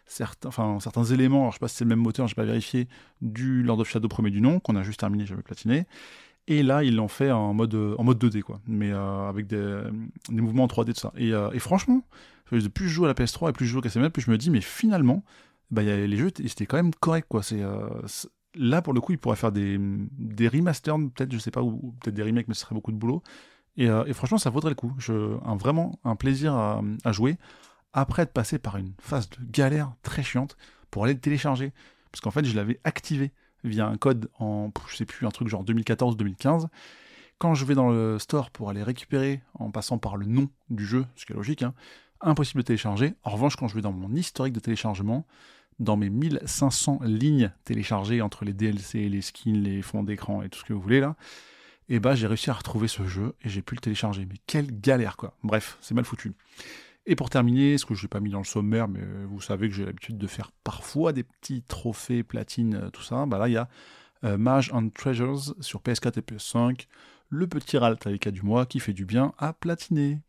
certains, 0.06 0.48
enfin, 0.48 0.78
certains 0.80 1.04
éléments, 1.04 1.42
alors 1.42 1.52
je 1.52 1.56
sais 1.56 1.60
pas 1.60 1.68
si 1.68 1.76
c'est 1.76 1.84
le 1.84 1.90
même 1.90 2.00
moteur, 2.00 2.26
j'ai 2.26 2.34
pas 2.34 2.44
vérifié, 2.44 2.88
du 3.22 3.62
Lord 3.62 3.80
of 3.80 3.88
Shadow 3.88 4.08
premier 4.08 4.30
du 4.30 4.40
nom, 4.40 4.60
qu'on 4.60 4.76
a 4.76 4.82
juste 4.82 5.00
terminé, 5.00 5.26
j'avais 5.26 5.42
platiné. 5.42 5.86
Et 6.46 6.62
là, 6.62 6.84
ils 6.84 6.94
l'ont 6.94 7.08
fait 7.08 7.30
en 7.30 7.54
mode, 7.54 7.74
en 7.74 8.04
mode 8.04 8.22
2D, 8.22 8.42
quoi, 8.42 8.60
mais 8.66 8.92
euh, 8.92 9.28
avec 9.28 9.46
des, 9.46 9.82
mouvements 10.30 10.64
en 10.64 10.66
3D, 10.66 10.92
tout 10.92 11.00
ça. 11.00 11.12
Et, 11.16 11.32
euh, 11.32 11.50
franchement, 11.58 12.02
plus 12.46 12.88
je 12.88 12.94
joue 12.94 13.04
à 13.04 13.08
la 13.08 13.14
PS3 13.14 13.50
et 13.50 13.52
plus 13.52 13.66
je 13.66 13.72
joue 13.72 13.78
au 13.78 13.82
KCML, 13.82 14.10
plus 14.10 14.22
je 14.22 14.30
me 14.30 14.36
dis, 14.36 14.50
mais 14.50 14.60
finalement, 14.60 15.24
bah, 15.70 15.82
y 15.82 15.90
a, 15.90 16.06
les 16.06 16.16
jeux, 16.16 16.30
c'était 16.36 16.66
quand 16.66 16.76
même 16.76 16.94
correct, 16.94 17.26
quoi. 17.28 17.42
Là, 18.54 18.82
pour 18.82 18.92
le 18.92 19.00
coup, 19.00 19.12
il 19.12 19.18
pourrait 19.18 19.36
faire 19.36 19.52
des, 19.52 19.78
remasters, 20.48 20.96
peut-être, 21.14 21.32
je 21.32 21.38
sais 21.38 21.50
pas, 21.50 21.62
ou, 21.62 21.94
peut-être 22.00 22.14
des 22.14 22.22
remakes, 22.22 22.48
mais 22.48 22.54
ce 22.54 22.60
serait 22.62 22.74
beaucoup 22.74 22.92
de 22.92 22.96
boulot. 22.96 23.22
Et, 23.76 23.88
euh, 23.88 24.12
franchement, 24.14 24.38
ça 24.38 24.50
vaudrait 24.50 24.70
le 24.70 24.76
coup. 24.76 24.92
Vraiment 24.98 25.98
un 26.04 26.16
plaisir 26.16 26.54
à, 26.54 26.82
à, 27.04 27.12
jouer, 27.12 27.36
après 27.92 28.22
être 28.22 28.32
passé 28.32 28.58
par 28.58 28.76
une 28.76 28.92
phase 28.98 29.28
de 29.30 29.36
galère 29.50 29.92
très 30.02 30.22
chiante 30.22 30.56
pour 30.90 31.04
aller 31.04 31.14
le 31.14 31.20
télécharger. 31.20 31.72
Parce 32.10 32.20
qu'en 32.20 32.30
fait, 32.30 32.44
je 32.44 32.54
l'avais 32.54 32.80
activé 32.84 33.32
via 33.64 33.86
un 33.86 33.96
code 33.96 34.30
en, 34.38 34.70
je 34.88 34.96
sais 34.96 35.06
plus, 35.06 35.26
un 35.26 35.30
truc 35.30 35.48
genre 35.48 35.64
2014-2015. 35.64 36.68
Quand 37.38 37.54
je 37.54 37.64
vais 37.64 37.74
dans 37.74 37.90
le 37.90 38.18
store 38.18 38.50
pour 38.50 38.70
aller 38.70 38.82
récupérer 38.82 39.42
en 39.54 39.70
passant 39.70 39.98
par 39.98 40.16
le 40.16 40.26
nom 40.26 40.48
du 40.70 40.86
jeu, 40.86 41.06
ce 41.16 41.26
qui 41.26 41.32
est 41.32 41.36
logique, 41.36 41.62
hein, 41.62 41.74
impossible 42.20 42.62
de 42.62 42.66
télécharger. 42.66 43.14
En 43.24 43.30
revanche, 43.30 43.56
quand 43.56 43.68
je 43.68 43.74
vais 43.74 43.82
dans 43.82 43.92
mon 43.92 44.14
historique 44.14 44.54
de 44.54 44.60
téléchargement, 44.60 45.26
dans 45.78 45.96
mes 45.96 46.10
1500 46.10 47.00
lignes 47.04 47.52
téléchargées 47.64 48.22
entre 48.22 48.44
les 48.44 48.52
DLC, 48.52 49.08
les 49.08 49.20
skins, 49.20 49.62
les 49.62 49.82
fonds 49.82 50.02
d'écran 50.02 50.42
et 50.42 50.48
tout 50.48 50.58
ce 50.60 50.64
que 50.64 50.72
vous 50.72 50.80
voulez 50.80 51.00
là, 51.00 51.16
et 51.88 52.00
bah 52.00 52.14
j'ai 52.14 52.26
réussi 52.26 52.50
à 52.50 52.54
retrouver 52.54 52.88
ce 52.88 53.06
jeu 53.06 53.34
et 53.42 53.48
j'ai 53.48 53.62
pu 53.62 53.74
le 53.74 53.80
télécharger. 53.80 54.26
Mais 54.26 54.36
quelle 54.46 54.80
galère 54.80 55.16
quoi. 55.16 55.36
Bref, 55.42 55.78
c'est 55.80 55.94
mal 55.94 56.04
foutu. 56.04 56.32
Et 57.06 57.16
pour 57.16 57.28
terminer, 57.28 57.76
ce 57.76 57.84
que 57.84 57.94
je 57.94 58.04
n'ai 58.04 58.08
pas 58.08 58.20
mis 58.20 58.30
dans 58.30 58.38
le 58.38 58.44
sommaire, 58.44 58.88
mais 58.88 59.00
vous 59.28 59.40
savez 59.40 59.68
que 59.68 59.74
j'ai 59.74 59.84
l'habitude 59.84 60.16
de 60.16 60.26
faire 60.26 60.52
parfois 60.64 61.12
des 61.12 61.22
petits 61.22 61.62
trophées, 61.62 62.22
platine, 62.22 62.76
euh, 62.76 62.90
tout 62.90 63.02
ça, 63.02 63.26
bah 63.26 63.38
là 63.38 63.48
il 63.48 63.52
y 63.52 63.58
a 63.58 63.68
euh, 64.24 64.38
Mage 64.38 64.70
and 64.72 64.88
Treasures 64.94 65.54
sur 65.60 65.80
PS4 65.80 66.18
et 66.18 66.22
PS5, 66.22 66.86
le 67.28 67.46
petit 67.46 67.76
Ralt 67.76 68.06
avec 68.06 68.26
du 68.28 68.42
mois 68.42 68.64
qui 68.64 68.80
fait 68.80 68.94
du 68.94 69.04
bien 69.04 69.34
à 69.38 69.52
platiner. 69.52 70.20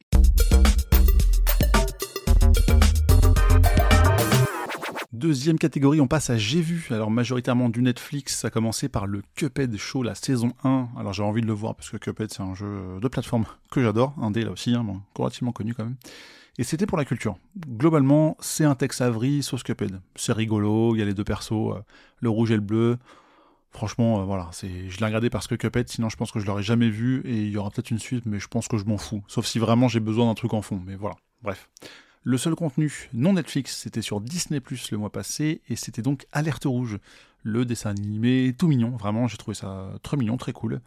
Deuxième 5.26 5.58
catégorie, 5.58 6.00
on 6.02 6.08
passe 6.08 6.30
à 6.30 6.38
J'ai 6.38 6.62
vu. 6.62 6.88
Alors 6.92 7.10
majoritairement 7.10 7.70
du 7.70 7.82
Netflix, 7.82 8.42
ça 8.42 8.50
a 8.50 8.52
commencé 8.52 8.90
par 8.90 9.08
le 9.08 9.24
Cuphead 9.34 9.76
Show, 9.76 10.04
la 10.04 10.14
saison 10.14 10.54
1. 10.64 10.90
Alors 11.00 11.14
j'ai 11.14 11.24
envie 11.24 11.42
de 11.42 11.48
le 11.48 11.54
voir 11.54 11.74
parce 11.74 11.90
que 11.90 11.98
Cuphead 11.98 12.32
c'est 12.32 12.44
un 12.44 12.54
jeu 12.54 13.00
de 13.02 13.08
plateforme 13.08 13.46
que 13.72 13.82
j'adore, 13.82 14.14
un 14.22 14.30
dé 14.30 14.44
là 14.44 14.52
aussi, 14.52 14.76
hein, 14.76 14.86
relativement 15.16 15.52
connu 15.52 15.74
quand 15.74 15.84
même. 15.84 15.96
Et 16.60 16.64
c'était 16.64 16.86
pour 16.86 17.00
la 17.00 17.06
culture. 17.06 17.40
Globalement, 17.68 18.38
c'est 18.40 18.66
un 18.66 18.76
Tex 18.76 19.02
Avery 19.02 19.42
sauce 19.42 19.64
Cuphead. 19.64 20.00
C'est 20.16 20.32
rigolo, 20.32 20.96
il 20.96 21.00
y 21.00 21.02
a 21.02 21.06
les 21.06 21.16
deux 21.16 21.24
persos, 21.24 21.74
euh, 21.74 21.82
le 22.20 22.30
rouge 22.30 22.52
et 22.52 22.56
le 22.56 22.62
bleu. 22.62 23.00
Franchement, 23.72 24.20
euh, 24.20 24.26
voilà, 24.26 24.50
c'est, 24.52 24.92
je 24.92 25.00
l'ai 25.00 25.06
regardé 25.08 25.32
parce 25.32 25.48
que 25.48 25.56
Cuphead, 25.56 25.90
sinon 25.90 26.10
je 26.10 26.18
pense 26.18 26.32
que 26.32 26.40
je 26.40 26.46
l'aurais 26.46 26.62
jamais 26.62 26.90
vu 26.90 27.24
et 27.26 27.36
il 27.36 27.50
y 27.50 27.58
aura 27.58 27.72
peut-être 27.72 27.90
une 27.90 27.98
suite, 27.98 28.28
mais 28.28 28.40
je 28.40 28.48
pense 28.48 28.68
que 28.68 28.78
je 28.78 28.86
m'en 28.86 29.00
fous. 29.00 29.24
Sauf 29.28 29.48
si 29.48 29.58
vraiment 29.58 29.88
j'ai 29.88 30.02
besoin 30.02 30.28
d'un 30.28 30.36
truc 30.36 30.54
en 30.54 30.62
fond, 30.62 30.80
mais 30.86 30.96
voilà. 30.96 31.16
Bref. 31.42 31.68
Le 32.28 32.40
seul 32.40 32.56
contenu 32.56 32.92
non 33.14 33.34
Netflix, 33.34 33.78
c'était 33.78 34.02
sur 34.02 34.20
Disney 34.20 34.60
Plus 34.60 34.90
le 34.90 34.98
mois 34.98 35.12
passé, 35.12 35.62
et 35.70 35.76
c'était 35.76 36.02
donc 36.02 36.26
Alerte 36.32 36.64
Rouge, 36.66 36.98
le 37.44 37.66
dessin 37.66 37.92
animé 37.92 38.56
tout 38.58 38.68
mignon, 38.68 38.98
vraiment, 38.98 39.28
j'ai 39.28 39.38
trouvé 39.38 39.54
ça 39.54 39.92
très 40.02 40.18
mignon, 40.18 40.36
très 40.36 40.52
cool, 40.52 40.82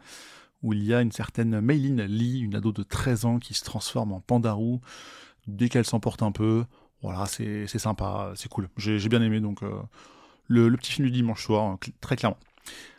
où 0.63 0.73
il 0.73 0.83
y 0.83 0.93
a 0.93 1.01
une 1.01 1.13
certaine 1.13 1.61
Maylin 1.61 2.05
Lee, 2.07 2.41
une 2.41 2.55
ado 2.55 2.73
de 2.73 2.83
13 2.83 3.23
ans 3.23 3.39
qui 3.39 3.53
se 3.53 3.63
transforme 3.63 4.11
en 4.11 4.19
pandarou 4.19 4.81
dès 5.47 5.69
qu'elle 5.69 5.85
s'emporte 5.85 6.23
un 6.23 6.33
peu. 6.33 6.65
Voilà, 7.01 7.25
c'est 7.25 7.67
sympa, 7.69 8.33
c'est 8.35 8.49
cool. 8.49 8.67
J'ai 8.75 9.07
bien 9.07 9.21
aimé, 9.21 9.39
donc 9.39 9.63
euh, 9.63 9.71
le, 10.49 10.75
petit 10.75 10.91
film 10.91 11.07
du 11.07 11.13
dimanche 11.13 11.45
soir, 11.45 11.77
très 12.01 12.17
clairement. 12.17 12.37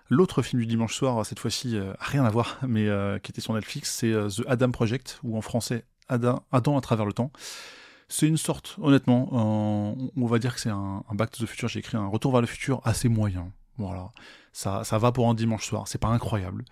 L'autre 0.09 0.41
film 0.41 0.63
du 0.63 0.67
dimanche 0.67 0.95
soir, 0.95 1.27
cette 1.27 1.41
fois-ci, 1.41 1.77
euh, 1.77 1.93
rien 2.01 2.25
à 2.25 2.31
voir, 2.31 2.59
mais 2.67 2.89
euh, 2.89 3.19
qui 3.19 3.33
était 3.33 3.43
sur 3.43 3.53
Netflix, 3.53 3.95
c'est 3.97 4.13
The 4.13 4.45
Adam 4.49 4.71
Project, 4.71 5.21
ou 5.25 5.37
en 5.37 5.43
français 5.43 5.85
Adam, 6.09 6.43
Adam 6.53 6.79
à 6.79 6.81
travers 6.81 7.05
le 7.05 7.13
temps. 7.13 7.31
C'est 8.13 8.27
une 8.27 8.37
sorte, 8.37 8.77
honnêtement, 8.83 9.29
on 9.33 10.27
va 10.27 10.41
dire 10.41 10.55
que 10.55 10.61
c'est 10.61 10.69
un, 10.69 11.05
Back 11.13 11.31
to 11.31 11.45
the 11.45 11.49
Future. 11.49 11.69
J'ai 11.69 11.79
écrit 11.79 11.97
un 11.97 12.09
Retour 12.09 12.33
vers 12.33 12.41
le 12.41 12.49
futur 12.49 12.81
assez 12.85 13.09
moyen. 13.09 13.53
Voilà, 13.79 14.11
ça, 14.53 14.83
va 14.99 15.13
pour 15.13 15.29
un 15.31 15.35
dimanche 15.35 15.65
soir. 15.65 15.87
C'est 15.87 16.01
pas 16.01 16.09
incroyable, 16.09 16.65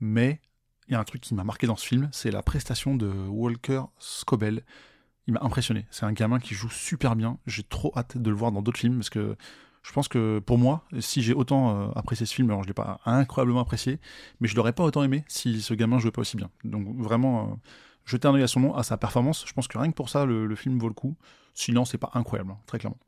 mais 0.00 0.40
il 0.88 0.92
y 0.92 0.94
a 0.94 1.00
un 1.00 1.04
truc 1.04 1.20
qui 1.20 1.34
m'a 1.34 1.44
marqué 1.44 1.66
dans 1.66 1.76
ce 1.76 1.86
film, 1.86 2.08
c'est 2.10 2.30
la 2.30 2.42
prestation 2.42 2.96
de 2.96 3.06
Walker 3.28 3.82
Scobell. 3.98 4.64
Il 5.26 5.34
m'a 5.34 5.42
impressionné. 5.42 5.86
C'est 5.90 6.06
un 6.06 6.12
gamin 6.12 6.40
qui 6.40 6.54
joue 6.54 6.70
super 6.70 7.16
bien. 7.16 7.38
J'ai 7.46 7.64
trop 7.64 7.92
hâte 7.94 8.16
de 8.16 8.30
le 8.30 8.36
voir 8.36 8.50
dans 8.50 8.62
d'autres 8.62 8.80
films 8.80 8.96
parce 8.96 9.10
que 9.10 9.36
je 9.82 9.92
pense 9.92 10.08
que 10.08 10.38
pour 10.38 10.56
moi, 10.56 10.86
si 11.00 11.20
j'ai 11.20 11.34
autant 11.34 11.70
euh, 11.70 11.90
apprécié 11.96 12.24
ce 12.24 12.34
film, 12.34 12.48
alors 12.48 12.62
je 12.62 12.68
l'ai 12.68 12.74
pas 12.74 13.00
incroyablement 13.04 13.60
apprécié, 13.60 14.00
mais 14.40 14.48
je 14.48 14.56
l'aurais 14.56 14.72
pas 14.72 14.84
autant 14.84 15.02
aimé 15.02 15.24
si 15.28 15.60
ce 15.60 15.74
gamin 15.74 15.98
jouait 15.98 16.12
pas 16.12 16.22
aussi 16.22 16.38
bien. 16.38 16.48
Donc 16.64 16.86
vraiment, 16.96 17.42
euh, 17.42 17.54
jeter 18.08 18.26
un 18.26 18.34
à 18.34 18.46
son 18.46 18.60
nom, 18.60 18.74
à 18.74 18.82
sa 18.82 18.96
performance. 18.96 19.44
Je 19.46 19.52
pense 19.52 19.68
que 19.68 19.78
rien 19.78 19.90
que 19.90 19.96
pour 19.96 20.08
ça, 20.08 20.24
le, 20.24 20.54
film 20.56 20.78
vaut 20.78 20.88
le 20.88 20.94
coup. 20.94 21.16
Sinon, 21.54 21.84
c'est 21.84 21.98
pas 21.98 22.10
incroyable, 22.14 22.52
hein, 22.52 22.58
très 22.66 22.78
clairement. 22.78 22.98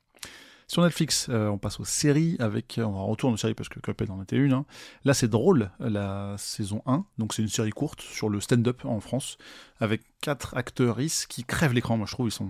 Sur 0.69 0.83
Netflix, 0.83 1.27
euh, 1.31 1.49
on 1.49 1.59
passe 1.59 1.81
aux 1.81 1.85
séries 1.85 2.37
avec. 2.39 2.79
Euh, 2.79 2.85
on 2.85 3.07
retourne 3.07 3.35
aux 3.35 3.37
séries 3.37 3.55
parce 3.55 3.69
que 3.69 3.81
Cuphead 3.81 4.09
en 4.09 4.23
était 4.23 4.37
une. 4.37 4.53
Hein. 4.53 4.67
Là, 5.05 5.15
c'est 5.15 5.27
drôle, 5.27 5.71
la 5.81 6.37
saison 6.39 6.83
1. 6.87 7.05
Donc, 7.19 7.35
c'est 7.35 7.43
une 7.43 7.49
série 7.49 7.71
courte 7.71 8.03
sur 8.03 8.29
le 8.29 8.41
stand-up 8.41 8.85
en 8.85 9.01
France 9.01 9.37
avec 9.81 10.03
quatre 10.21 10.57
acteurs 10.57 10.99
qui 11.29 11.43
crèvent 11.43 11.73
l'écran. 11.73 11.97
Moi, 11.97 12.07
je 12.07 12.13
trouve 12.13 12.29
ils 12.29 12.31
sont, 12.31 12.49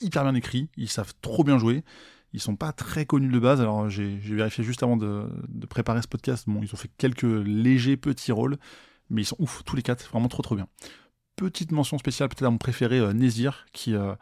hyper 0.00 0.24
bien 0.24 0.34
écrits. 0.34 0.68
Ils 0.76 0.88
savent 0.88 1.14
trop 1.22 1.44
bien 1.44 1.58
jouer. 1.58 1.84
Ils 2.32 2.40
sont 2.40 2.56
pas 2.56 2.72
très 2.72 3.06
connus 3.06 3.30
de 3.30 3.38
base. 3.38 3.60
Alors, 3.60 3.88
j'ai 3.88 4.16
vérifié 4.16 4.64
juste 4.64 4.82
avant 4.82 4.96
de, 4.96 5.28
de, 5.46 5.66
préparer 5.66 6.02
ce 6.02 6.08
podcast. 6.08 6.46
Bon, 6.48 6.60
ils 6.60 6.74
ont 6.74 6.76
fait 6.76 6.90
quelques 6.98 7.22
légers 7.22 7.96
petits 7.96 8.32
rôles. 8.32 8.56
Mais 9.10 9.22
ils 9.22 9.26
sont 9.26 9.36
ouf, 9.38 9.62
tous 9.64 9.76
les 9.76 9.82
quatre. 9.82 10.10
Vraiment 10.10 10.26
trop, 10.26 10.42
trop 10.42 10.56
bien 10.56 10.66
petite 11.36 11.72
mention 11.72 11.98
spéciale 11.98 12.28
peut-être 12.28 12.46
à 12.46 12.50
mon 12.50 12.58
préféré, 12.58 12.98
euh, 12.98 13.12
Nézir, 13.12 13.66
qui, 13.72 13.94
euh, 13.94 14.14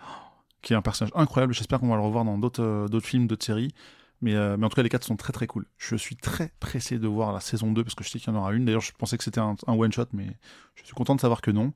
qui 0.62 0.72
est 0.72 0.76
un 0.76 0.82
personnage 0.82 1.12
incroyable. 1.14 1.54
J'espère 1.54 1.80
qu'on 1.80 1.88
va 1.88 1.96
le 1.96 2.02
revoir 2.02 2.24
dans 2.24 2.38
d'autres 2.38 2.62
euh, 2.62 3.00
films, 3.00 3.26
d'autres 3.26 3.44
séries. 3.44 3.72
Mais, 4.20 4.38
en 4.38 4.68
tout 4.68 4.76
cas, 4.76 4.84
les 4.84 4.88
quatre 4.88 5.02
sont 5.02 5.16
très 5.16 5.32
très 5.32 5.48
cool. 5.48 5.66
Je 5.78 5.96
suis 5.96 6.14
très 6.14 6.52
pressé 6.60 7.00
de 7.00 7.08
voir 7.08 7.32
la 7.32 7.40
saison 7.40 7.72
2 7.72 7.82
parce 7.82 7.96
que 7.96 8.04
je 8.04 8.08
sais 8.08 8.20
qu'il 8.20 8.32
y 8.32 8.36
en 8.36 8.38
aura 8.38 8.52
une. 8.52 8.64
D'ailleurs, 8.64 8.80
je 8.80 8.92
pensais 8.96 9.18
que 9.18 9.24
c'était 9.24 9.40
un, 9.40 9.56
one-shot, 9.66 10.06
mais 10.12 10.36
je 10.76 10.84
suis 10.84 10.94
content 10.94 11.16
de 11.16 11.20
savoir 11.20 11.40
que 11.40 11.50
non. 11.50 11.72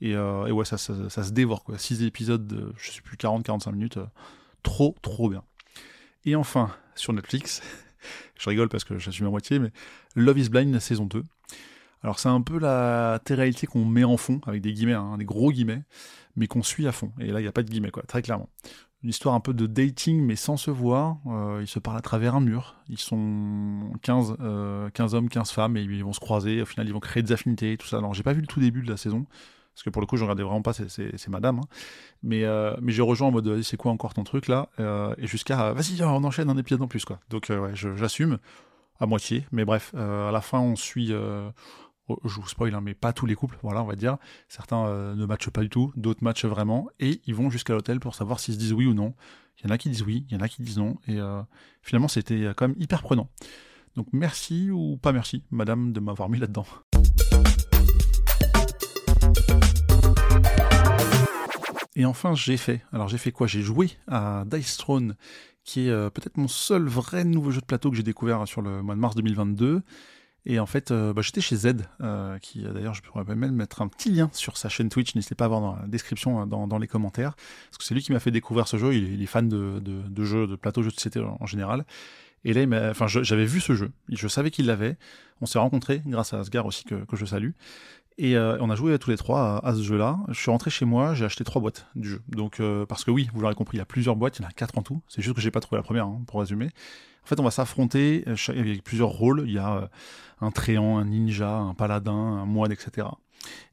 Et, 0.00 0.16
ouais, 0.16 0.64
ça, 0.64 0.78
ça, 0.78 1.24
se 1.24 1.32
dévore 1.32 1.64
quoi. 1.64 1.76
6 1.76 2.04
épisodes 2.04 2.46
de, 2.46 2.72
je 2.76 2.92
sais 2.92 3.00
plus, 3.00 3.16
40-45 3.16 3.72
minutes. 3.72 3.98
trop, 4.62 4.94
trop 5.02 5.28
bien. 5.28 5.42
Et 6.24 6.36
enfin, 6.36 6.70
sur 6.94 7.12
Netflix, 7.12 7.62
je 8.38 8.48
rigole 8.48 8.68
parce 8.68 8.84
que 8.84 8.96
j'assume 8.96 9.26
à 9.26 9.30
moitié, 9.30 9.58
mais 9.58 9.72
Love 10.14 10.38
is 10.38 10.50
Blind 10.50 10.78
saison 10.78 11.06
2. 11.06 11.24
Alors 12.02 12.18
c'est 12.18 12.28
un 12.28 12.40
peu 12.40 12.58
la 12.58 13.20
réalité 13.28 13.66
qu'on 13.66 13.84
met 13.84 14.04
en 14.04 14.16
fond, 14.16 14.40
avec 14.46 14.62
des 14.62 14.72
guillemets, 14.72 14.94
hein, 14.94 15.18
des 15.18 15.24
gros 15.24 15.50
guillemets, 15.50 15.82
mais 16.36 16.46
qu'on 16.46 16.62
suit 16.62 16.86
à 16.86 16.92
fond. 16.92 17.12
Et 17.18 17.26
là, 17.26 17.40
il 17.40 17.42
n'y 17.42 17.48
a 17.48 17.52
pas 17.52 17.62
de 17.62 17.70
guillemets, 17.70 17.90
quoi, 17.90 18.04
très 18.04 18.22
clairement. 18.22 18.48
Une 19.02 19.10
histoire 19.10 19.34
un 19.34 19.40
peu 19.40 19.54
de 19.54 19.66
dating, 19.66 20.20
mais 20.20 20.34
sans 20.34 20.56
se 20.56 20.70
voir. 20.70 21.18
Euh, 21.26 21.58
ils 21.60 21.68
se 21.68 21.78
parlent 21.78 21.98
à 21.98 22.02
travers 22.02 22.34
un 22.34 22.40
mur. 22.40 22.76
Ils 22.88 22.98
sont 22.98 23.92
15, 24.02 24.36
15 24.38 24.40
euh, 24.40 25.16
hommes, 25.16 25.28
15 25.28 25.50
femmes, 25.50 25.76
et 25.76 25.82
ils 25.82 26.04
vont 26.04 26.12
se 26.12 26.20
croiser. 26.20 26.62
Au 26.62 26.66
final, 26.66 26.88
ils 26.88 26.92
vont 26.92 27.00
créer 27.00 27.22
des 27.22 27.32
affinités, 27.32 27.76
tout 27.76 27.86
ça. 27.86 27.98
Alors, 27.98 28.14
j'ai 28.14 28.24
pas 28.24 28.32
vu 28.32 28.40
le 28.40 28.46
tout 28.46 28.58
début 28.58 28.82
de 28.82 28.90
la 28.90 28.96
saison, 28.96 29.24
parce 29.74 29.84
que 29.84 29.90
pour 29.90 30.00
le 30.00 30.06
coup, 30.06 30.16
je 30.16 30.24
regardais 30.24 30.42
vraiment 30.42 30.62
pas, 30.62 30.72
c'est 30.72 31.28
madame. 31.28 31.60
Hein. 31.60 31.68
Mais, 32.24 32.44
euh, 32.44 32.74
mais 32.82 32.90
j'ai 32.90 33.02
rejoint 33.02 33.28
en 33.28 33.30
mode, 33.30 33.62
c'est 33.62 33.76
quoi 33.76 33.92
encore 33.92 34.14
ton 34.14 34.24
truc 34.24 34.48
là 34.48 34.68
Et 35.18 35.26
jusqu'à, 35.28 35.72
vas-y, 35.72 36.02
on 36.02 36.24
enchaîne 36.24 36.50
un 36.50 36.56
épisode 36.56 36.82
en 36.82 36.88
plus, 36.88 37.04
quoi. 37.04 37.20
Donc, 37.30 37.52
j'assume, 37.74 38.38
à 38.98 39.06
moitié. 39.06 39.46
Mais 39.52 39.64
bref, 39.64 39.94
à 39.94 40.32
la 40.32 40.40
fin, 40.40 40.58
on 40.58 40.74
suit 40.74 41.12
je 42.24 42.40
vous 42.40 42.48
spoil, 42.48 42.74
hein, 42.74 42.80
mais 42.80 42.94
pas 42.94 43.12
tous 43.12 43.26
les 43.26 43.34
couples, 43.34 43.58
voilà, 43.62 43.82
on 43.82 43.86
va 43.86 43.96
dire. 43.96 44.16
Certains 44.48 44.86
euh, 44.86 45.14
ne 45.14 45.26
matchent 45.26 45.50
pas 45.50 45.62
du 45.62 45.68
tout, 45.68 45.92
d'autres 45.96 46.24
matchent 46.24 46.46
vraiment, 46.46 46.88
et 47.00 47.20
ils 47.26 47.34
vont 47.34 47.50
jusqu'à 47.50 47.74
l'hôtel 47.74 48.00
pour 48.00 48.14
savoir 48.14 48.40
s'ils 48.40 48.54
se 48.54 48.58
disent 48.58 48.72
oui 48.72 48.86
ou 48.86 48.94
non. 48.94 49.14
Il 49.58 49.66
y 49.66 49.70
en 49.70 49.74
a 49.74 49.78
qui 49.78 49.90
disent 49.90 50.02
oui, 50.02 50.24
il 50.28 50.34
y 50.34 50.36
en 50.36 50.40
a 50.40 50.48
qui 50.48 50.62
disent 50.62 50.78
non, 50.78 50.96
et 51.06 51.18
euh, 51.18 51.42
finalement 51.82 52.08
c'était 52.08 52.42
euh, 52.42 52.54
quand 52.54 52.68
même 52.68 52.76
hyper 52.78 53.02
prenant. 53.02 53.28
Donc 53.96 54.06
merci 54.12 54.70
ou 54.70 54.96
pas 54.96 55.12
merci, 55.12 55.42
madame, 55.50 55.92
de 55.92 56.00
m'avoir 56.00 56.28
mis 56.28 56.38
là-dedans. 56.38 56.66
Et 61.96 62.04
enfin, 62.04 62.34
j'ai 62.34 62.56
fait. 62.56 62.84
Alors 62.92 63.08
j'ai 63.08 63.18
fait 63.18 63.32
quoi? 63.32 63.48
J'ai 63.48 63.60
joué 63.60 63.90
à 64.06 64.44
Dice 64.46 64.76
Throne, 64.76 65.16
qui 65.64 65.88
est 65.88 66.10
peut-être 66.10 66.36
mon 66.36 66.46
seul 66.46 66.86
vrai 66.86 67.24
nouveau 67.24 67.50
jeu 67.50 67.60
de 67.60 67.66
plateau 67.66 67.90
que 67.90 67.96
j'ai 67.96 68.04
découvert 68.04 68.46
sur 68.46 68.62
le 68.62 68.82
mois 68.82 68.94
de 68.94 69.00
mars 69.00 69.16
2022. 69.16 69.82
Et 70.50 70.58
en 70.58 70.66
fait, 70.66 70.90
euh, 70.90 71.12
bah, 71.12 71.20
j'étais 71.20 71.42
chez 71.42 71.56
Z, 71.56 71.74
euh, 72.00 72.38
qui 72.38 72.62
d'ailleurs, 72.62 72.94
je 72.94 73.02
pourrais 73.02 73.22
même 73.36 73.52
mettre 73.52 73.82
un 73.82 73.88
petit 73.88 74.10
lien 74.10 74.30
sur 74.32 74.56
sa 74.56 74.70
chaîne 74.70 74.88
Twitch, 74.88 75.14
n'hésitez 75.14 75.34
pas 75.34 75.44
à 75.44 75.48
voir 75.48 75.60
dans 75.60 75.76
la 75.76 75.86
description, 75.86 76.46
dans, 76.46 76.78
les 76.78 76.86
commentaires, 76.86 77.36
parce 77.66 77.76
que 77.76 77.84
c'est 77.84 77.94
lui 77.94 78.02
qui 78.02 78.12
m'a 78.12 78.18
fait 78.18 78.30
découvrir 78.30 78.66
ce 78.66 78.78
jeu, 78.78 78.94
il 78.94 79.22
est, 79.22 79.26
fan 79.26 79.46
de, 79.46 80.24
jeux, 80.24 80.46
de 80.46 80.56
plateau, 80.56 80.82
jeux 80.82 80.88
de 80.88 80.94
société 80.94 81.20
en, 81.20 81.44
général. 81.44 81.84
Et 82.44 82.54
là, 82.54 82.90
enfin, 82.90 83.06
j'avais 83.06 83.44
vu 83.44 83.60
ce 83.60 83.74
jeu, 83.74 83.90
je 84.08 84.26
savais 84.26 84.50
qu'il 84.50 84.64
l'avait, 84.64 84.96
on 85.42 85.46
s'est 85.46 85.58
rencontrés 85.58 86.00
grâce 86.06 86.32
à 86.32 86.38
Asgar 86.38 86.64
aussi, 86.64 86.84
que 86.84 87.04
je 87.12 87.26
salue. 87.26 87.50
Et 88.18 88.36
euh, 88.36 88.58
on 88.60 88.68
a 88.68 88.74
joué 88.74 88.98
tous 88.98 89.10
les 89.10 89.16
trois 89.16 89.64
à, 89.64 89.74
ce 89.74 89.82
jeu-là. 89.82 90.18
Je 90.28 90.38
suis 90.38 90.50
rentré 90.50 90.70
chez 90.70 90.84
moi, 90.84 91.14
j'ai 91.14 91.24
acheté 91.24 91.44
trois 91.44 91.62
boîtes 91.62 91.86
du 91.94 92.08
jeu. 92.08 92.22
Donc, 92.28 92.58
euh, 92.58 92.84
parce 92.84 93.04
que 93.04 93.12
oui, 93.12 93.28
vous 93.32 93.40
l'aurez 93.40 93.54
compris, 93.54 93.76
il 93.76 93.78
y 93.78 93.82
a 93.82 93.86
plusieurs 93.86 94.16
boîtes, 94.16 94.38
il 94.38 94.42
y 94.42 94.44
en 94.44 94.48
a 94.48 94.52
quatre 94.52 94.76
en 94.76 94.82
tout. 94.82 95.00
C'est 95.06 95.22
juste 95.22 95.36
que 95.36 95.40
j'ai 95.40 95.52
pas 95.52 95.60
trouvé 95.60 95.78
la 95.78 95.84
première, 95.84 96.06
hein, 96.06 96.20
pour 96.26 96.40
résumer. 96.40 96.66
En 97.24 97.26
fait, 97.28 97.38
on 97.38 97.44
va 97.44 97.52
s'affronter 97.52 98.24
avec 98.48 98.82
plusieurs 98.82 99.10
rôles. 99.10 99.44
Il 99.46 99.52
y 99.52 99.58
a 99.58 99.76
euh, 99.76 99.86
un 100.40 100.50
tréant, 100.50 100.98
un 100.98 101.04
ninja, 101.04 101.58
un 101.58 101.74
paladin, 101.74 102.12
un 102.12 102.44
moine, 102.44 102.72
etc. 102.72 103.06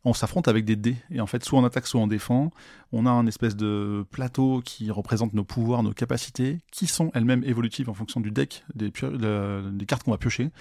On 0.04 0.14
s'affronte 0.14 0.48
avec 0.48 0.64
des 0.64 0.76
dés, 0.76 0.98
et 1.10 1.22
en 1.22 1.26
fait, 1.26 1.44
soit 1.44 1.58
on 1.58 1.66
attaque, 1.66 1.88
soit 1.88 2.00
on 2.00 2.06
défend. 2.06 2.52
On 2.92 3.08
a 3.08 3.10
un 3.10 3.26
espèce 3.26 3.56
de 3.56 4.06
plateau 4.12 4.62
qui 4.64 4.92
représente 4.92 5.34
nos 5.34 5.44
pouvoirs, 5.44 5.82
nos 5.82 5.94
capacités, 5.94 6.60
qui 6.72 6.86
sont 6.86 7.10
elles-mêmes 7.16 7.44
évolutives 7.46 7.90
en 7.90 7.96
fonction 7.96 8.22
du 8.22 8.30
deck, 8.30 8.64
des, 8.76 8.92
des 8.92 9.86
cartes 9.88 10.04
qu'on 10.04 10.12
va 10.12 10.20
piocher. 10.20 10.52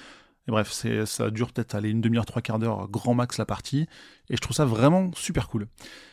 Bref, 0.46 0.70
c'est, 0.70 1.06
ça 1.06 1.30
dure 1.30 1.52
peut-être 1.52 1.74
aller 1.74 1.90
une 1.90 2.00
demi-heure, 2.00 2.26
trois 2.26 2.42
quarts 2.42 2.58
d'heure, 2.58 2.88
grand 2.88 3.14
max 3.14 3.38
la 3.38 3.46
partie. 3.46 3.86
Et 4.28 4.36
je 4.36 4.40
trouve 4.40 4.56
ça 4.56 4.64
vraiment 4.64 5.10
super 5.14 5.48
cool. 5.48 5.68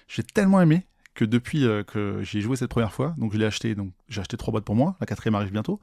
J'ai 0.07 0.23
tellement 0.23 0.61
aimé 0.61 0.85
que 1.13 1.25
depuis 1.25 1.65
euh, 1.65 1.83
que 1.83 2.21
j'ai 2.23 2.41
joué 2.41 2.55
cette 2.55 2.69
première 2.69 2.93
fois, 2.93 3.13
donc 3.17 3.33
je 3.33 3.37
l'ai 3.37 3.45
acheté, 3.45 3.75
donc 3.75 3.91
j'ai 4.07 4.21
acheté 4.21 4.37
trois 4.37 4.51
boîtes 4.51 4.63
pour 4.63 4.75
moi, 4.75 4.95
la 5.01 5.05
quatrième 5.05 5.35
arrive 5.35 5.51
bientôt, 5.51 5.81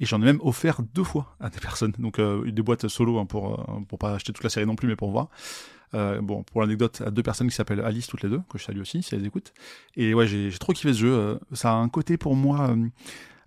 et 0.00 0.06
j'en 0.06 0.20
ai 0.20 0.24
même 0.24 0.40
offert 0.42 0.82
deux 0.82 1.04
fois 1.04 1.34
à 1.40 1.48
des 1.48 1.60
personnes, 1.60 1.92
donc 1.98 2.18
euh, 2.18 2.50
des 2.50 2.62
boîtes 2.62 2.86
solo 2.88 3.18
hein, 3.18 3.26
pour 3.26 3.58
euh, 3.58 3.80
pour 3.88 3.98
pas 3.98 4.14
acheter 4.14 4.32
toute 4.32 4.44
la 4.44 4.50
série 4.50 4.66
non 4.66 4.76
plus, 4.76 4.86
mais 4.86 4.96
pour 4.96 5.10
voir. 5.10 5.28
bon, 5.92 6.42
pour 6.42 6.60
l'anecdote, 6.60 7.02
à 7.06 7.10
deux 7.10 7.22
personnes 7.22 7.48
qui 7.48 7.54
s'appellent 7.54 7.80
Alice 7.80 8.06
toutes 8.06 8.22
les 8.22 8.28
deux, 8.28 8.42
que 8.50 8.58
je 8.58 8.64
salue 8.64 8.80
aussi 8.80 9.02
si 9.02 9.14
elles 9.14 9.24
écoutent. 9.24 9.54
Et 9.96 10.12
ouais, 10.12 10.26
j'ai, 10.26 10.50
trop 10.58 10.74
kiffé 10.74 10.92
ce 10.92 10.98
jeu. 10.98 11.40
ça 11.52 11.72
a 11.72 11.74
un 11.74 11.88
côté 11.88 12.18
pour 12.18 12.36
moi 12.36 12.68
euh, 12.70 12.88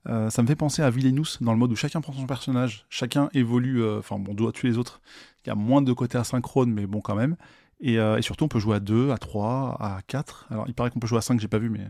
ça 0.05 0.41
me 0.41 0.47
fait 0.47 0.55
penser 0.55 0.81
à 0.81 0.89
Villainous 0.89 1.37
dans 1.41 1.51
le 1.51 1.57
mode 1.57 1.71
où 1.71 1.75
chacun 1.75 2.01
prend 2.01 2.13
son 2.13 2.25
personnage, 2.25 2.85
chacun 2.89 3.29
évolue, 3.33 3.81
euh, 3.81 3.99
enfin 3.99 4.17
bon, 4.19 4.33
doit 4.33 4.51
tuer 4.51 4.69
les 4.69 4.77
autres. 4.77 5.01
Il 5.45 5.49
y 5.49 5.51
a 5.51 5.55
moins 5.55 5.81
de 5.81 5.93
côté 5.93 6.17
asynchrone, 6.17 6.71
mais 6.71 6.85
bon 6.85 7.01
quand 7.01 7.15
même. 7.15 7.35
Euh, 7.85 8.17
et, 8.17 8.21
surtout, 8.21 8.43
on 8.43 8.47
peut 8.49 8.59
jouer 8.59 8.75
à 8.75 8.79
2, 8.79 9.11
à 9.11 9.17
3, 9.17 9.77
à 9.79 10.01
4. 10.07 10.47
Alors, 10.49 10.65
il 10.67 10.73
paraît 10.73 10.89
qu'on 10.89 10.99
peut 10.99 11.07
jouer 11.07 11.19
à 11.19 11.21
5, 11.21 11.39
j'ai 11.39 11.47
pas 11.47 11.59
vu, 11.59 11.69
mais. 11.69 11.87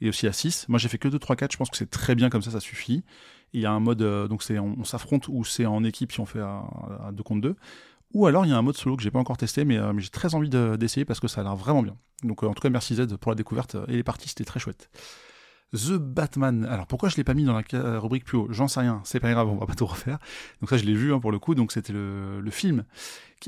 Et 0.00 0.08
aussi 0.08 0.26
à 0.26 0.32
6. 0.32 0.66
Moi, 0.68 0.78
j'ai 0.78 0.88
fait 0.88 0.98
que 0.98 1.08
2, 1.08 1.18
3, 1.18 1.36
4. 1.36 1.52
Je 1.52 1.56
pense 1.56 1.70
que 1.70 1.76
c'est 1.76 1.88
très 1.90 2.14
bien 2.14 2.28
comme 2.28 2.42
ça, 2.42 2.50
ça 2.50 2.60
suffit. 2.60 3.04
Il 3.52 3.60
y 3.60 3.66
a 3.66 3.72
un 3.72 3.80
mode, 3.80 4.02
donc 4.28 4.42
c'est 4.42 4.58
on, 4.58 4.84
s'affronte 4.84 5.26
ou 5.28 5.44
c'est 5.44 5.66
en 5.66 5.82
équipe 5.82 6.12
si 6.12 6.20
on 6.20 6.26
fait 6.26 6.40
à, 6.40 7.10
2 7.12 7.22
contre 7.22 7.40
2. 7.40 7.56
Ou 8.12 8.26
alors, 8.26 8.44
il 8.44 8.50
y 8.50 8.52
a 8.52 8.58
un 8.58 8.62
mode 8.62 8.76
solo 8.76 8.96
que 8.96 9.02
j'ai 9.02 9.10
pas 9.10 9.18
encore 9.18 9.36
testé, 9.36 9.64
mais, 9.64 9.78
mais 9.92 10.02
j'ai 10.02 10.10
très 10.10 10.34
envie 10.34 10.50
d'essayer 10.50 11.04
parce 11.04 11.20
que 11.20 11.28
ça 11.28 11.40
a 11.40 11.44
l'air 11.44 11.56
vraiment 11.56 11.82
bien. 11.82 11.96
Donc, 12.22 12.42
en 12.42 12.54
tout 12.54 12.60
cas, 12.60 12.70
merci 12.70 12.94
Z 12.94 13.16
pour 13.16 13.32
la 13.32 13.36
découverte. 13.36 13.76
Et 13.88 13.92
les 13.92 14.02
parties, 14.04 14.28
c'était 14.28 14.44
très 14.44 14.60
chouette. 14.60 14.90
The 15.72 15.92
Batman. 15.92 16.64
Alors 16.64 16.86
pourquoi 16.86 17.08
je 17.08 17.16
l'ai 17.16 17.22
pas 17.22 17.34
mis 17.34 17.44
dans 17.44 17.52
la 17.52 17.62
euh, 17.74 18.00
rubrique 18.00 18.24
plus 18.24 18.36
haut? 18.36 18.48
J'en 18.50 18.66
sais 18.66 18.80
rien, 18.80 19.00
c'est 19.04 19.20
pas 19.20 19.30
grave, 19.30 19.48
on 19.48 19.54
va 19.54 19.66
pas 19.66 19.74
tout 19.74 19.86
refaire. 19.86 20.18
Donc 20.60 20.68
ça 20.68 20.76
je 20.76 20.84
l'ai 20.84 20.94
vu 20.94 21.14
hein, 21.14 21.20
pour 21.20 21.30
le 21.30 21.38
coup, 21.38 21.54
donc 21.54 21.70
c'était 21.70 21.92
le, 21.92 22.42
film. 22.50 22.84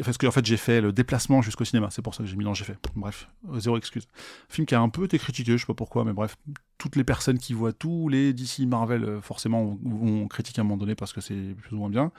Parce 0.04 0.16
que 0.16 0.26
en 0.28 0.30
fait 0.30 0.46
j'ai 0.46 0.56
fait 0.56 0.80
le 0.80 0.92
déplacement 0.92 1.42
jusqu'au 1.42 1.64
cinéma, 1.64 1.88
c'est 1.90 2.00
pour 2.00 2.14
ça 2.14 2.22
que 2.22 2.28
j'ai 2.28 2.36
mis 2.36 2.44
dans 2.44 2.54
j'ai 2.54 2.64
fait. 2.64 2.78
Bref, 2.94 3.28
euh, 3.50 3.58
zéro 3.58 3.76
excuse. 3.76 4.06
Film 4.48 4.66
qui 4.66 4.74
a 4.76 4.80
un 4.80 4.88
peu 4.88 5.04
été 5.04 5.18
critiqué, 5.18 5.52
je 5.52 5.58
sais 5.58 5.66
pas 5.66 5.74
pourquoi, 5.74 6.04
mais 6.04 6.12
bref, 6.12 6.36
toutes 6.78 6.94
les 6.94 7.04
personnes 7.04 7.38
qui 7.38 7.54
voient 7.54 7.72
tous 7.72 8.08
les 8.08 8.32
DC 8.32 8.60
Marvel 8.68 9.02
euh, 9.02 9.20
forcément 9.20 9.76
vont 9.82 10.28
critiquer 10.28 10.60
à 10.60 10.62
un 10.62 10.64
moment 10.64 10.76
donné 10.76 10.94
parce 10.94 11.12
que 11.12 11.20
c'est 11.20 11.56
plus 11.60 11.74
ou 11.74 11.78
moins 11.78 11.90
bien. 11.90 12.12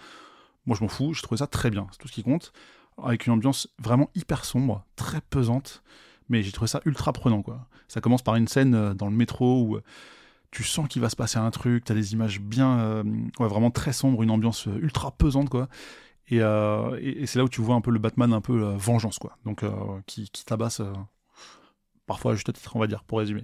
Moi 0.66 0.76
je 0.78 0.84
m'en 0.84 0.90
fous, 0.90 1.14
j'ai 1.14 1.22
trouvé 1.22 1.40
ça 1.40 1.48
très 1.48 1.70
bien, 1.70 1.88
c'est 1.92 1.98
tout 1.98 2.10
ce 2.10 2.14
qui 2.14 2.24
compte. 2.24 2.52
Avec 3.02 3.26
une 3.26 3.34
ambiance 3.34 3.70
vraiment 3.80 4.10
hyper 4.16 4.44
sombre, 4.44 4.86
très 4.98 5.22
pesante 5.22 5.82
mais 6.30 6.44
j'ai 6.44 6.52
trouvé 6.52 6.68
ça 6.68 6.82
ultra 6.86 7.14
prenant 7.14 7.42
quoi. 7.42 7.68
Ça 7.88 8.02
commence 8.02 8.22
par 8.22 8.36
une 8.36 8.48
scène 8.48 8.76
euh, 8.76 8.94
dans 8.94 9.08
le 9.08 9.16
métro 9.16 9.62
où 9.62 9.76
euh, 9.76 9.84
tu 10.52 10.64
sens 10.64 10.88
qu'il 10.88 11.02
va 11.02 11.10
se 11.10 11.16
passer 11.16 11.38
un 11.38 11.52
truc, 11.52 11.84
t'as 11.86 11.94
des 11.94 12.14
images 12.14 12.40
bien, 12.40 12.80
euh, 12.80 13.04
vraiment 13.40 13.72
très 13.72 13.94
sombres, 13.94 14.24
une 14.24 14.32
ambiance 14.32 14.68
ultra 14.82 15.12
pesante 15.12 15.50
quoi. 15.50 15.68
Et, 16.30 16.40
c'est 17.26 17.36
là 17.36 17.44
où 17.44 17.50
tu 17.50 17.62
vois 17.62 17.76
un 17.76 17.82
peu 17.82 17.92
le 17.92 18.00
Batman 18.00 18.34
un 18.34 18.42
peu 18.42 18.58
vengeance 18.76 19.20
quoi, 19.20 19.38
donc 19.46 19.64
qui, 20.08 20.30
qui, 20.32 20.46
tabasse 20.46 20.82
parfois 22.08 22.34
juste 22.34 22.50
à 22.50 22.54
titre 22.54 22.76
on 22.76 22.80
va 22.80 22.88
dire 22.88 23.04
pour 23.04 23.20
résumer. 23.20 23.44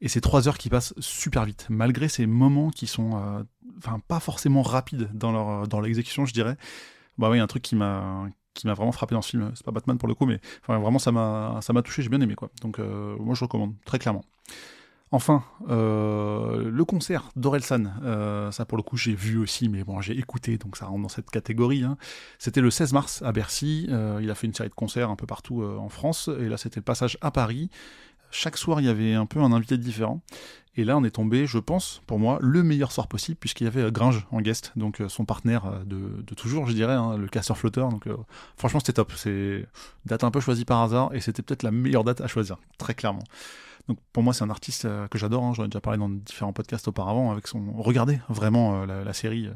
Et 0.00 0.08
c'est 0.08 0.20
trois 0.20 0.46
heures 0.46 0.58
qui 0.58 0.68
passent 0.68 0.94
super 0.98 1.44
vite, 1.44 1.66
malgré 1.70 2.08
ces 2.08 2.26
moments 2.26 2.70
qui 2.70 2.86
sont, 2.86 3.44
enfin 3.78 4.00
pas 4.06 4.20
forcément 4.20 4.62
rapides 4.62 5.08
dans 5.12 5.32
leur 5.32 5.66
dans 5.66 5.80
l'exécution 5.80 6.26
je 6.26 6.32
dirais. 6.32 6.56
Bah 7.18 7.30
oui, 7.30 7.38
un 7.38 7.46
truc 7.46 7.62
qui 7.62 7.74
m'a 7.74 8.28
qui 8.54 8.66
m'a 8.66 8.74
vraiment 8.74 8.92
frappé 8.92 9.14
dans 9.14 9.22
ce 9.22 9.30
film. 9.30 9.50
C'est 9.54 9.64
pas 9.64 9.72
Batman 9.72 9.98
pour 9.98 10.08
le 10.08 10.14
coup, 10.14 10.26
mais 10.26 10.40
vraiment 10.66 10.98
ça 10.98 11.12
m'a 11.12 11.58
ça 11.62 11.72
m'a 11.72 11.82
touché, 11.82 12.02
j'ai 12.02 12.08
bien 12.08 12.20
aimé 12.20 12.34
quoi. 12.34 12.50
Donc 12.62 12.78
euh, 12.78 13.16
moi 13.18 13.34
je 13.34 13.44
recommande 13.44 13.74
très 13.84 13.98
clairement. 13.98 14.24
Enfin, 15.12 15.42
euh, 15.68 16.70
le 16.70 16.84
concert 16.84 17.30
d'Orelsan, 17.34 17.94
euh, 18.04 18.52
ça 18.52 18.64
pour 18.64 18.78
le 18.78 18.84
coup 18.84 18.96
j'ai 18.96 19.14
vu 19.14 19.38
aussi, 19.38 19.68
mais 19.68 19.82
bon 19.82 20.00
j'ai 20.00 20.16
écouté, 20.16 20.56
donc 20.56 20.76
ça 20.76 20.86
rentre 20.86 21.02
dans 21.02 21.08
cette 21.08 21.30
catégorie. 21.30 21.82
Hein. 21.82 21.96
C'était 22.38 22.60
le 22.60 22.70
16 22.70 22.92
mars 22.92 23.22
à 23.22 23.32
Bercy, 23.32 23.88
il 23.88 24.30
a 24.30 24.34
fait 24.36 24.46
une 24.46 24.54
série 24.54 24.68
de 24.68 24.74
concerts 24.74 25.10
un 25.10 25.16
peu 25.16 25.26
partout 25.26 25.64
en 25.64 25.88
France, 25.88 26.30
et 26.40 26.48
là 26.48 26.56
c'était 26.56 26.78
le 26.78 26.84
passage 26.84 27.18
à 27.22 27.32
Paris. 27.32 27.70
Chaque 28.30 28.56
soir 28.56 28.80
il 28.80 28.86
y 28.86 28.88
avait 28.88 29.14
un 29.14 29.26
peu 29.26 29.40
un 29.40 29.52
invité 29.52 29.76
différent, 29.78 30.20
et 30.76 30.84
là, 30.84 30.96
on 30.96 31.04
est 31.04 31.10
tombé, 31.10 31.46
je 31.46 31.58
pense, 31.58 32.00
pour 32.06 32.18
moi, 32.18 32.38
le 32.40 32.62
meilleur 32.62 32.92
soir 32.92 33.08
possible, 33.08 33.36
puisqu'il 33.38 33.64
y 33.64 33.66
avait 33.66 33.82
euh, 33.82 33.90
Gringe 33.90 34.26
en 34.30 34.40
guest, 34.40 34.72
donc 34.76 35.00
euh, 35.00 35.08
son 35.08 35.24
partenaire 35.24 35.66
euh, 35.66 35.84
de, 35.84 36.34
toujours, 36.34 36.66
je 36.66 36.72
dirais, 36.72 36.94
hein, 36.94 37.16
le 37.16 37.26
casseur-flotteur. 37.26 37.88
Donc, 37.88 38.08
franchement, 38.56 38.78
c'était 38.78 38.92
top. 38.92 39.12
C'est 39.16 39.66
date 40.06 40.22
un 40.22 40.30
peu 40.30 40.40
choisie 40.40 40.64
par 40.64 40.80
hasard, 40.80 41.12
et 41.12 41.20
c'était 41.20 41.42
peut-être 41.42 41.64
la 41.64 41.72
meilleure 41.72 42.04
date 42.04 42.20
à 42.20 42.28
choisir, 42.28 42.56
très 42.78 42.94
clairement. 42.94 43.24
Donc, 43.88 43.98
pour 44.12 44.22
moi, 44.22 44.32
c'est 44.32 44.44
un 44.44 44.50
artiste 44.50 44.86
que 45.10 45.18
j'adore. 45.18 45.42
Hein, 45.42 45.52
J'en 45.54 45.64
ai 45.64 45.68
déjà 45.68 45.80
parlé 45.80 45.98
dans 45.98 46.08
différents 46.08 46.52
podcasts 46.52 46.86
auparavant, 46.86 47.32
avec 47.32 47.48
son. 47.48 47.72
Regardez 47.76 48.20
vraiment 48.28 48.86
la, 48.86 49.12
série 49.12 49.48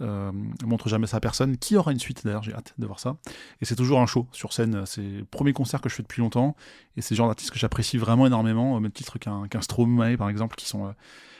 montre 0.00 0.88
jamais 0.88 1.06
ça 1.06 1.18
à 1.18 1.20
personne. 1.20 1.56
Qui 1.56 1.76
aura 1.76 1.92
une 1.92 1.98
suite 1.98 2.24
d'ailleurs, 2.24 2.42
j'ai 2.42 2.52
hâte 2.52 2.74
de 2.78 2.86
voir 2.86 3.00
ça. 3.00 3.16
Et 3.60 3.64
c'est 3.64 3.76
toujours 3.76 4.00
un 4.00 4.06
show 4.06 4.26
sur 4.32 4.52
scène. 4.52 4.84
C'est 4.86 5.02
le 5.02 5.24
premier 5.24 5.52
concert 5.52 5.80
que 5.80 5.88
je 5.88 5.94
fais 5.94 6.02
depuis 6.02 6.20
longtemps. 6.20 6.56
Et 6.96 7.02
c'est 7.02 7.14
le 7.14 7.16
genre 7.16 7.28
d'artistes 7.28 7.50
que 7.50 7.58
j'apprécie 7.58 7.98
vraiment 7.98 8.26
énormément, 8.26 8.74
au 8.74 8.80
même 8.80 8.92
titre 8.92 9.18
qu'un 9.18 9.48
qu'un 9.48 9.60
Stromae 9.60 10.16
par 10.16 10.28
exemple, 10.28 10.56
qui 10.56 10.66
sont. 10.66 10.86
Euh, 10.86 10.92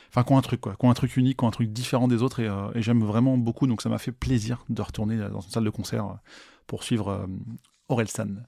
enfin, 0.09 0.23
qui 0.23 0.33
ont 0.33 0.37
un 0.37 0.41
truc, 0.41 0.61
quoi. 0.61 0.75
Qui 0.75 0.85
ont 0.85 0.91
un 0.91 0.95
truc 0.95 1.17
unique, 1.17 1.37
qui 1.37 1.43
ont 1.45 1.47
un 1.47 1.51
truc 1.51 1.71
différent 1.71 2.07
des 2.07 2.21
autres. 2.21 2.39
Et, 2.39 2.47
euh, 2.47 2.71
et 2.73 2.81
j'aime 2.81 3.03
vraiment 3.03 3.37
beaucoup. 3.37 3.67
Donc 3.67 3.81
ça 3.81 3.89
m'a 3.89 3.97
fait 3.99 4.11
plaisir 4.11 4.63
de 4.69 4.81
retourner 4.81 5.17
dans 5.17 5.41
une 5.41 5.51
salle 5.51 5.65
de 5.65 5.69
concert 5.69 6.17
pour 6.65 6.83
suivre 6.83 7.27
Orelsan. 7.89 8.43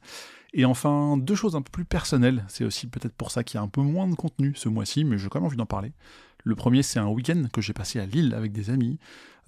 Et 0.53 0.65
enfin, 0.65 1.17
deux 1.17 1.35
choses 1.35 1.55
un 1.55 1.61
peu 1.61 1.71
plus 1.71 1.85
personnelles. 1.85 2.43
C'est 2.47 2.65
aussi 2.65 2.87
peut-être 2.87 3.13
pour 3.13 3.31
ça 3.31 3.43
qu'il 3.43 3.57
y 3.57 3.59
a 3.59 3.61
un 3.61 3.67
peu 3.67 3.81
moins 3.81 4.07
de 4.07 4.15
contenu 4.15 4.53
ce 4.55 4.69
mois-ci, 4.69 5.03
mais 5.03 5.17
j'ai 5.17 5.29
quand 5.29 5.39
même 5.39 5.45
envie 5.45 5.57
d'en 5.57 5.65
parler. 5.65 5.93
Le 6.43 6.55
premier, 6.55 6.83
c'est 6.83 6.99
un 6.99 7.07
week-end 7.07 7.43
que 7.51 7.61
j'ai 7.61 7.73
passé 7.73 7.99
à 7.99 8.05
Lille 8.05 8.33
avec 8.33 8.51
des 8.51 8.69
amis. 8.69 8.99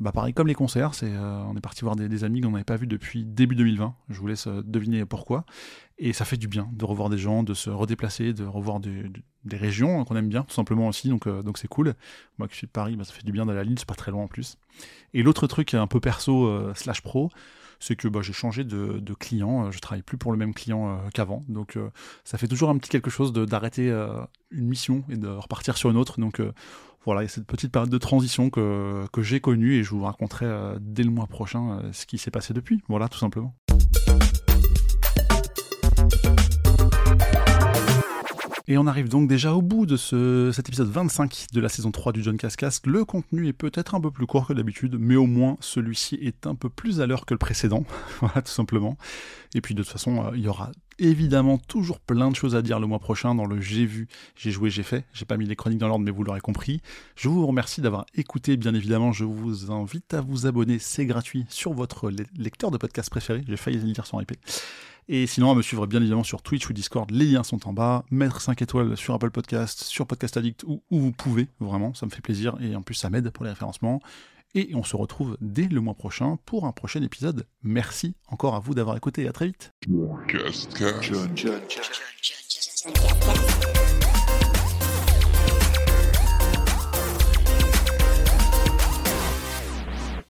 Bah 0.02 0.12
pareil, 0.12 0.34
comme 0.34 0.48
les 0.48 0.56
concerts, 0.56 0.94
euh, 1.04 1.44
on 1.48 1.56
est 1.56 1.62
parti 1.62 1.82
voir 1.82 1.96
des, 1.96 2.24
amis 2.24 2.42
qu'on 2.42 2.50
n'avait 2.50 2.64
pas 2.64 2.76
vus 2.76 2.88
depuis 2.88 3.24
début 3.24 3.56
2020. 3.56 3.96
Je 4.10 4.20
vous 4.20 4.26
laisse 4.26 4.48
euh, 4.48 4.64
deviner 4.66 5.06
pourquoi. 5.06 5.46
Et 6.00 6.12
ça 6.12 6.26
fait 6.26 6.38
du 6.38 6.48
bien 6.48 6.68
de 6.74 6.84
revoir 6.86 7.10
des 7.10 7.20
gens, 7.20 7.44
de 7.44 7.54
se 7.54 7.70
redéplacer, 7.70 8.34
de 8.34 8.44
revoir 8.44 8.80
des, 8.80 9.12
régions 9.52 10.04
qu'on 10.04 10.16
aime 10.16 10.28
bien, 10.28 10.42
tout 10.42 10.56
simplement 10.56 10.88
aussi. 10.88 11.10
Donc, 11.10 11.28
euh, 11.28 11.44
donc 11.44 11.60
c'est 11.60 11.68
cool. 11.68 11.94
Moi 12.40 12.48
qui 12.48 12.56
suis 12.56 12.66
de 12.66 12.72
Paris, 12.72 12.96
bah, 12.96 13.04
ça 13.04 13.14
fait 13.14 13.24
du 13.24 13.32
bien 13.32 13.46
d'aller 13.46 13.60
à 13.60 13.64
Lille, 13.64 13.78
c'est 13.78 13.88
pas 13.88 13.94
très 13.94 14.10
loin 14.10 14.24
en 14.24 14.28
plus. 14.28 14.58
Et 15.14 15.22
l'autre 15.22 15.46
truc 15.46 15.76
un 15.76 15.88
peu 15.88 16.00
perso 16.00 16.74
slash 16.74 17.02
pro, 17.02 17.30
c'est 17.82 17.98
que 17.98 18.08
bah, 18.08 18.22
j'ai 18.22 18.32
changé 18.32 18.64
de, 18.64 19.14
client, 19.20 19.72
je 19.72 19.80
travaille 19.80 20.04
plus 20.04 20.18
pour 20.18 20.32
le 20.32 20.38
même 20.38 20.54
client 20.54 21.02
qu'avant, 21.14 21.44
donc 21.50 21.78
ça 22.24 22.38
fait 22.38 22.48
toujours 22.48 22.70
un 22.70 22.78
petit 22.78 22.90
quelque 22.90 23.10
chose 23.10 23.34
d'arrêter 23.34 23.90
une 24.52 24.68
mission 24.68 25.04
et 25.10 25.18
de 25.18 25.28
repartir 25.28 25.76
sur 25.76 25.90
une 25.90 25.98
autre, 25.98 26.22
donc 26.22 26.40
voilà, 27.06 27.22
il 27.22 27.26
y 27.26 27.28
a 27.28 27.30
cette 27.30 27.48
petite 27.48 27.72
période 27.72 27.90
de 27.90 27.98
transition 27.98 28.50
que, 28.50 29.06
que 29.12 29.22
j'ai 29.24 29.40
connue 29.40 29.74
et 29.74 29.84
je 29.84 29.90
vous 29.90 30.04
raconterai 30.04 30.46
euh, 30.46 30.78
dès 30.80 31.04
le 31.04 31.10
mois 31.10 31.26
prochain 31.26 31.80
euh, 31.80 31.94
ce 31.94 32.06
qui 32.06 32.18
s'est 32.18 32.32
passé 32.32 32.54
depuis. 32.54 32.82
Voilà, 32.88 33.10
tout 33.10 33.18
simplement. 33.18 33.56
Et 38.68 38.78
on 38.78 38.86
arrive 38.86 39.10
donc 39.10 39.28
déjà 39.28 39.54
au 39.54 39.62
bout 39.62 39.86
de 39.86 39.98
ce, 39.98 40.52
cet 40.54 40.70
épisode 40.70 40.88
25 40.88 41.48
de 41.52 41.62
la 41.62 41.68
saison 41.68 41.92
3 41.92 42.14
du 42.14 42.24
John 42.24 42.38
Cascast. 42.38 42.86
Le 42.86 43.06
contenu 43.06 43.48
est 43.48 43.54
peut-être 43.54 43.96
un 43.96 44.02
peu 44.02 44.12
plus 44.12 44.28
court 44.28 44.48
que 44.48 44.54
d'habitude, 44.54 44.98
mais 45.00 45.16
au 45.16 45.26
moins 45.26 45.58
celui-ci 45.62 46.16
est 46.22 46.46
un 46.46 46.54
peu 46.54 46.70
plus 46.70 47.02
à 47.02 47.08
l'heure 47.08 47.26
que 47.26 47.34
le 47.34 47.40
précédent. 47.40 47.84
voilà, 48.20 48.42
tout 48.42 48.52
simplement. 48.52 48.98
Et 49.56 49.62
puis 49.62 49.74
de 49.74 49.82
toute 49.82 49.92
façon, 49.92 50.26
euh, 50.26 50.32
il 50.36 50.42
y 50.42 50.48
aura 50.48 50.72
évidemment 51.00 51.58
toujours 51.58 52.00
plein 52.00 52.30
de 52.30 52.36
choses 52.36 52.56
à 52.56 52.62
dire 52.62 52.80
le 52.80 52.86
mois 52.86 53.00
prochain 53.00 53.34
dans 53.34 53.46
le 53.46 53.60
J'ai 53.60 53.86
vu, 53.86 54.08
j'ai 54.36 54.52
joué, 54.52 54.70
j'ai 54.70 54.84
fait. 54.84 55.06
J'ai 55.14 55.26
pas 55.26 55.38
mis 55.38 55.46
les 55.46 55.56
chroniques 55.56 55.80
dans 55.80 55.88
l'ordre, 55.88 56.06
mais 56.06 56.12
vous 56.12 56.24
l'aurez 56.24 56.42
compris. 56.42 56.82
Je 57.16 57.30
vous 57.30 57.46
remercie 57.48 57.82
d'avoir 57.82 58.06
écouté, 58.14 58.58
bien 58.58 58.76
évidemment. 58.76 59.12
Je 59.12 59.26
vous 59.26 59.72
invite 59.72 60.14
à 60.14 60.22
vous 60.22 60.46
abonner, 60.46 60.78
c'est 60.78 61.08
gratuit, 61.08 61.46
sur 61.50 61.74
votre 61.74 62.12
lecteur 62.38 62.70
de 62.70 62.78
podcast 62.78 63.10
préféré. 63.10 63.44
J'ai 63.48 63.58
failli 63.58 63.78
le 63.78 63.92
dire 63.92 64.06
sans 64.06 64.18
répéter. 64.18 64.40
Et 65.08 65.28
sinon, 65.28 65.52
à 65.52 65.56
me 65.56 65.62
suivre 65.62 65.88
bien 65.88 66.00
évidemment 66.00 66.24
sur 66.24 66.42
Twitch 66.42 66.70
ou 66.70 66.74
Discord, 66.74 67.10
les 67.12 67.26
liens 67.26 67.44
sont 67.44 67.68
en 67.68 67.74
bas. 67.74 68.06
Mettre 68.12 68.42
5 68.42 68.62
étoiles 68.62 68.96
sur 68.96 69.14
Apple 69.14 69.32
Podcast, 69.32 69.84
sur 69.84 70.08
Podcast 70.08 70.38
Addict, 70.38 70.64
où, 70.64 70.82
où 70.90 71.00
vous 71.00 71.12
pouvez, 71.12 71.48
vraiment, 71.60 71.94
ça 71.94 72.06
me 72.06 72.12
fait 72.12 72.22
plaisir. 72.22 72.56
Et 72.62 72.76
en 72.76 72.82
plus, 72.82 72.96
ça 72.96 73.10
m'aide 73.10 73.30
pour 73.32 73.44
les 73.44 73.52
référencements. 73.52 74.02
Et 74.54 74.72
on 74.76 74.84
se 74.84 74.96
retrouve 74.96 75.38
dès 75.40 75.68
le 75.68 75.80
mois 75.80 75.94
prochain 75.94 76.38
pour 76.46 76.66
un 76.66 76.72
prochain 76.72 77.02
épisode. 77.02 77.48
Merci 77.64 78.16
encore 78.28 78.56
à 78.56 78.60
vous 78.60 78.74
d'avoir 78.74 78.98
écouté. 78.98 79.28
À 79.28 79.32
très 79.32 79.48
vite. 79.48 79.72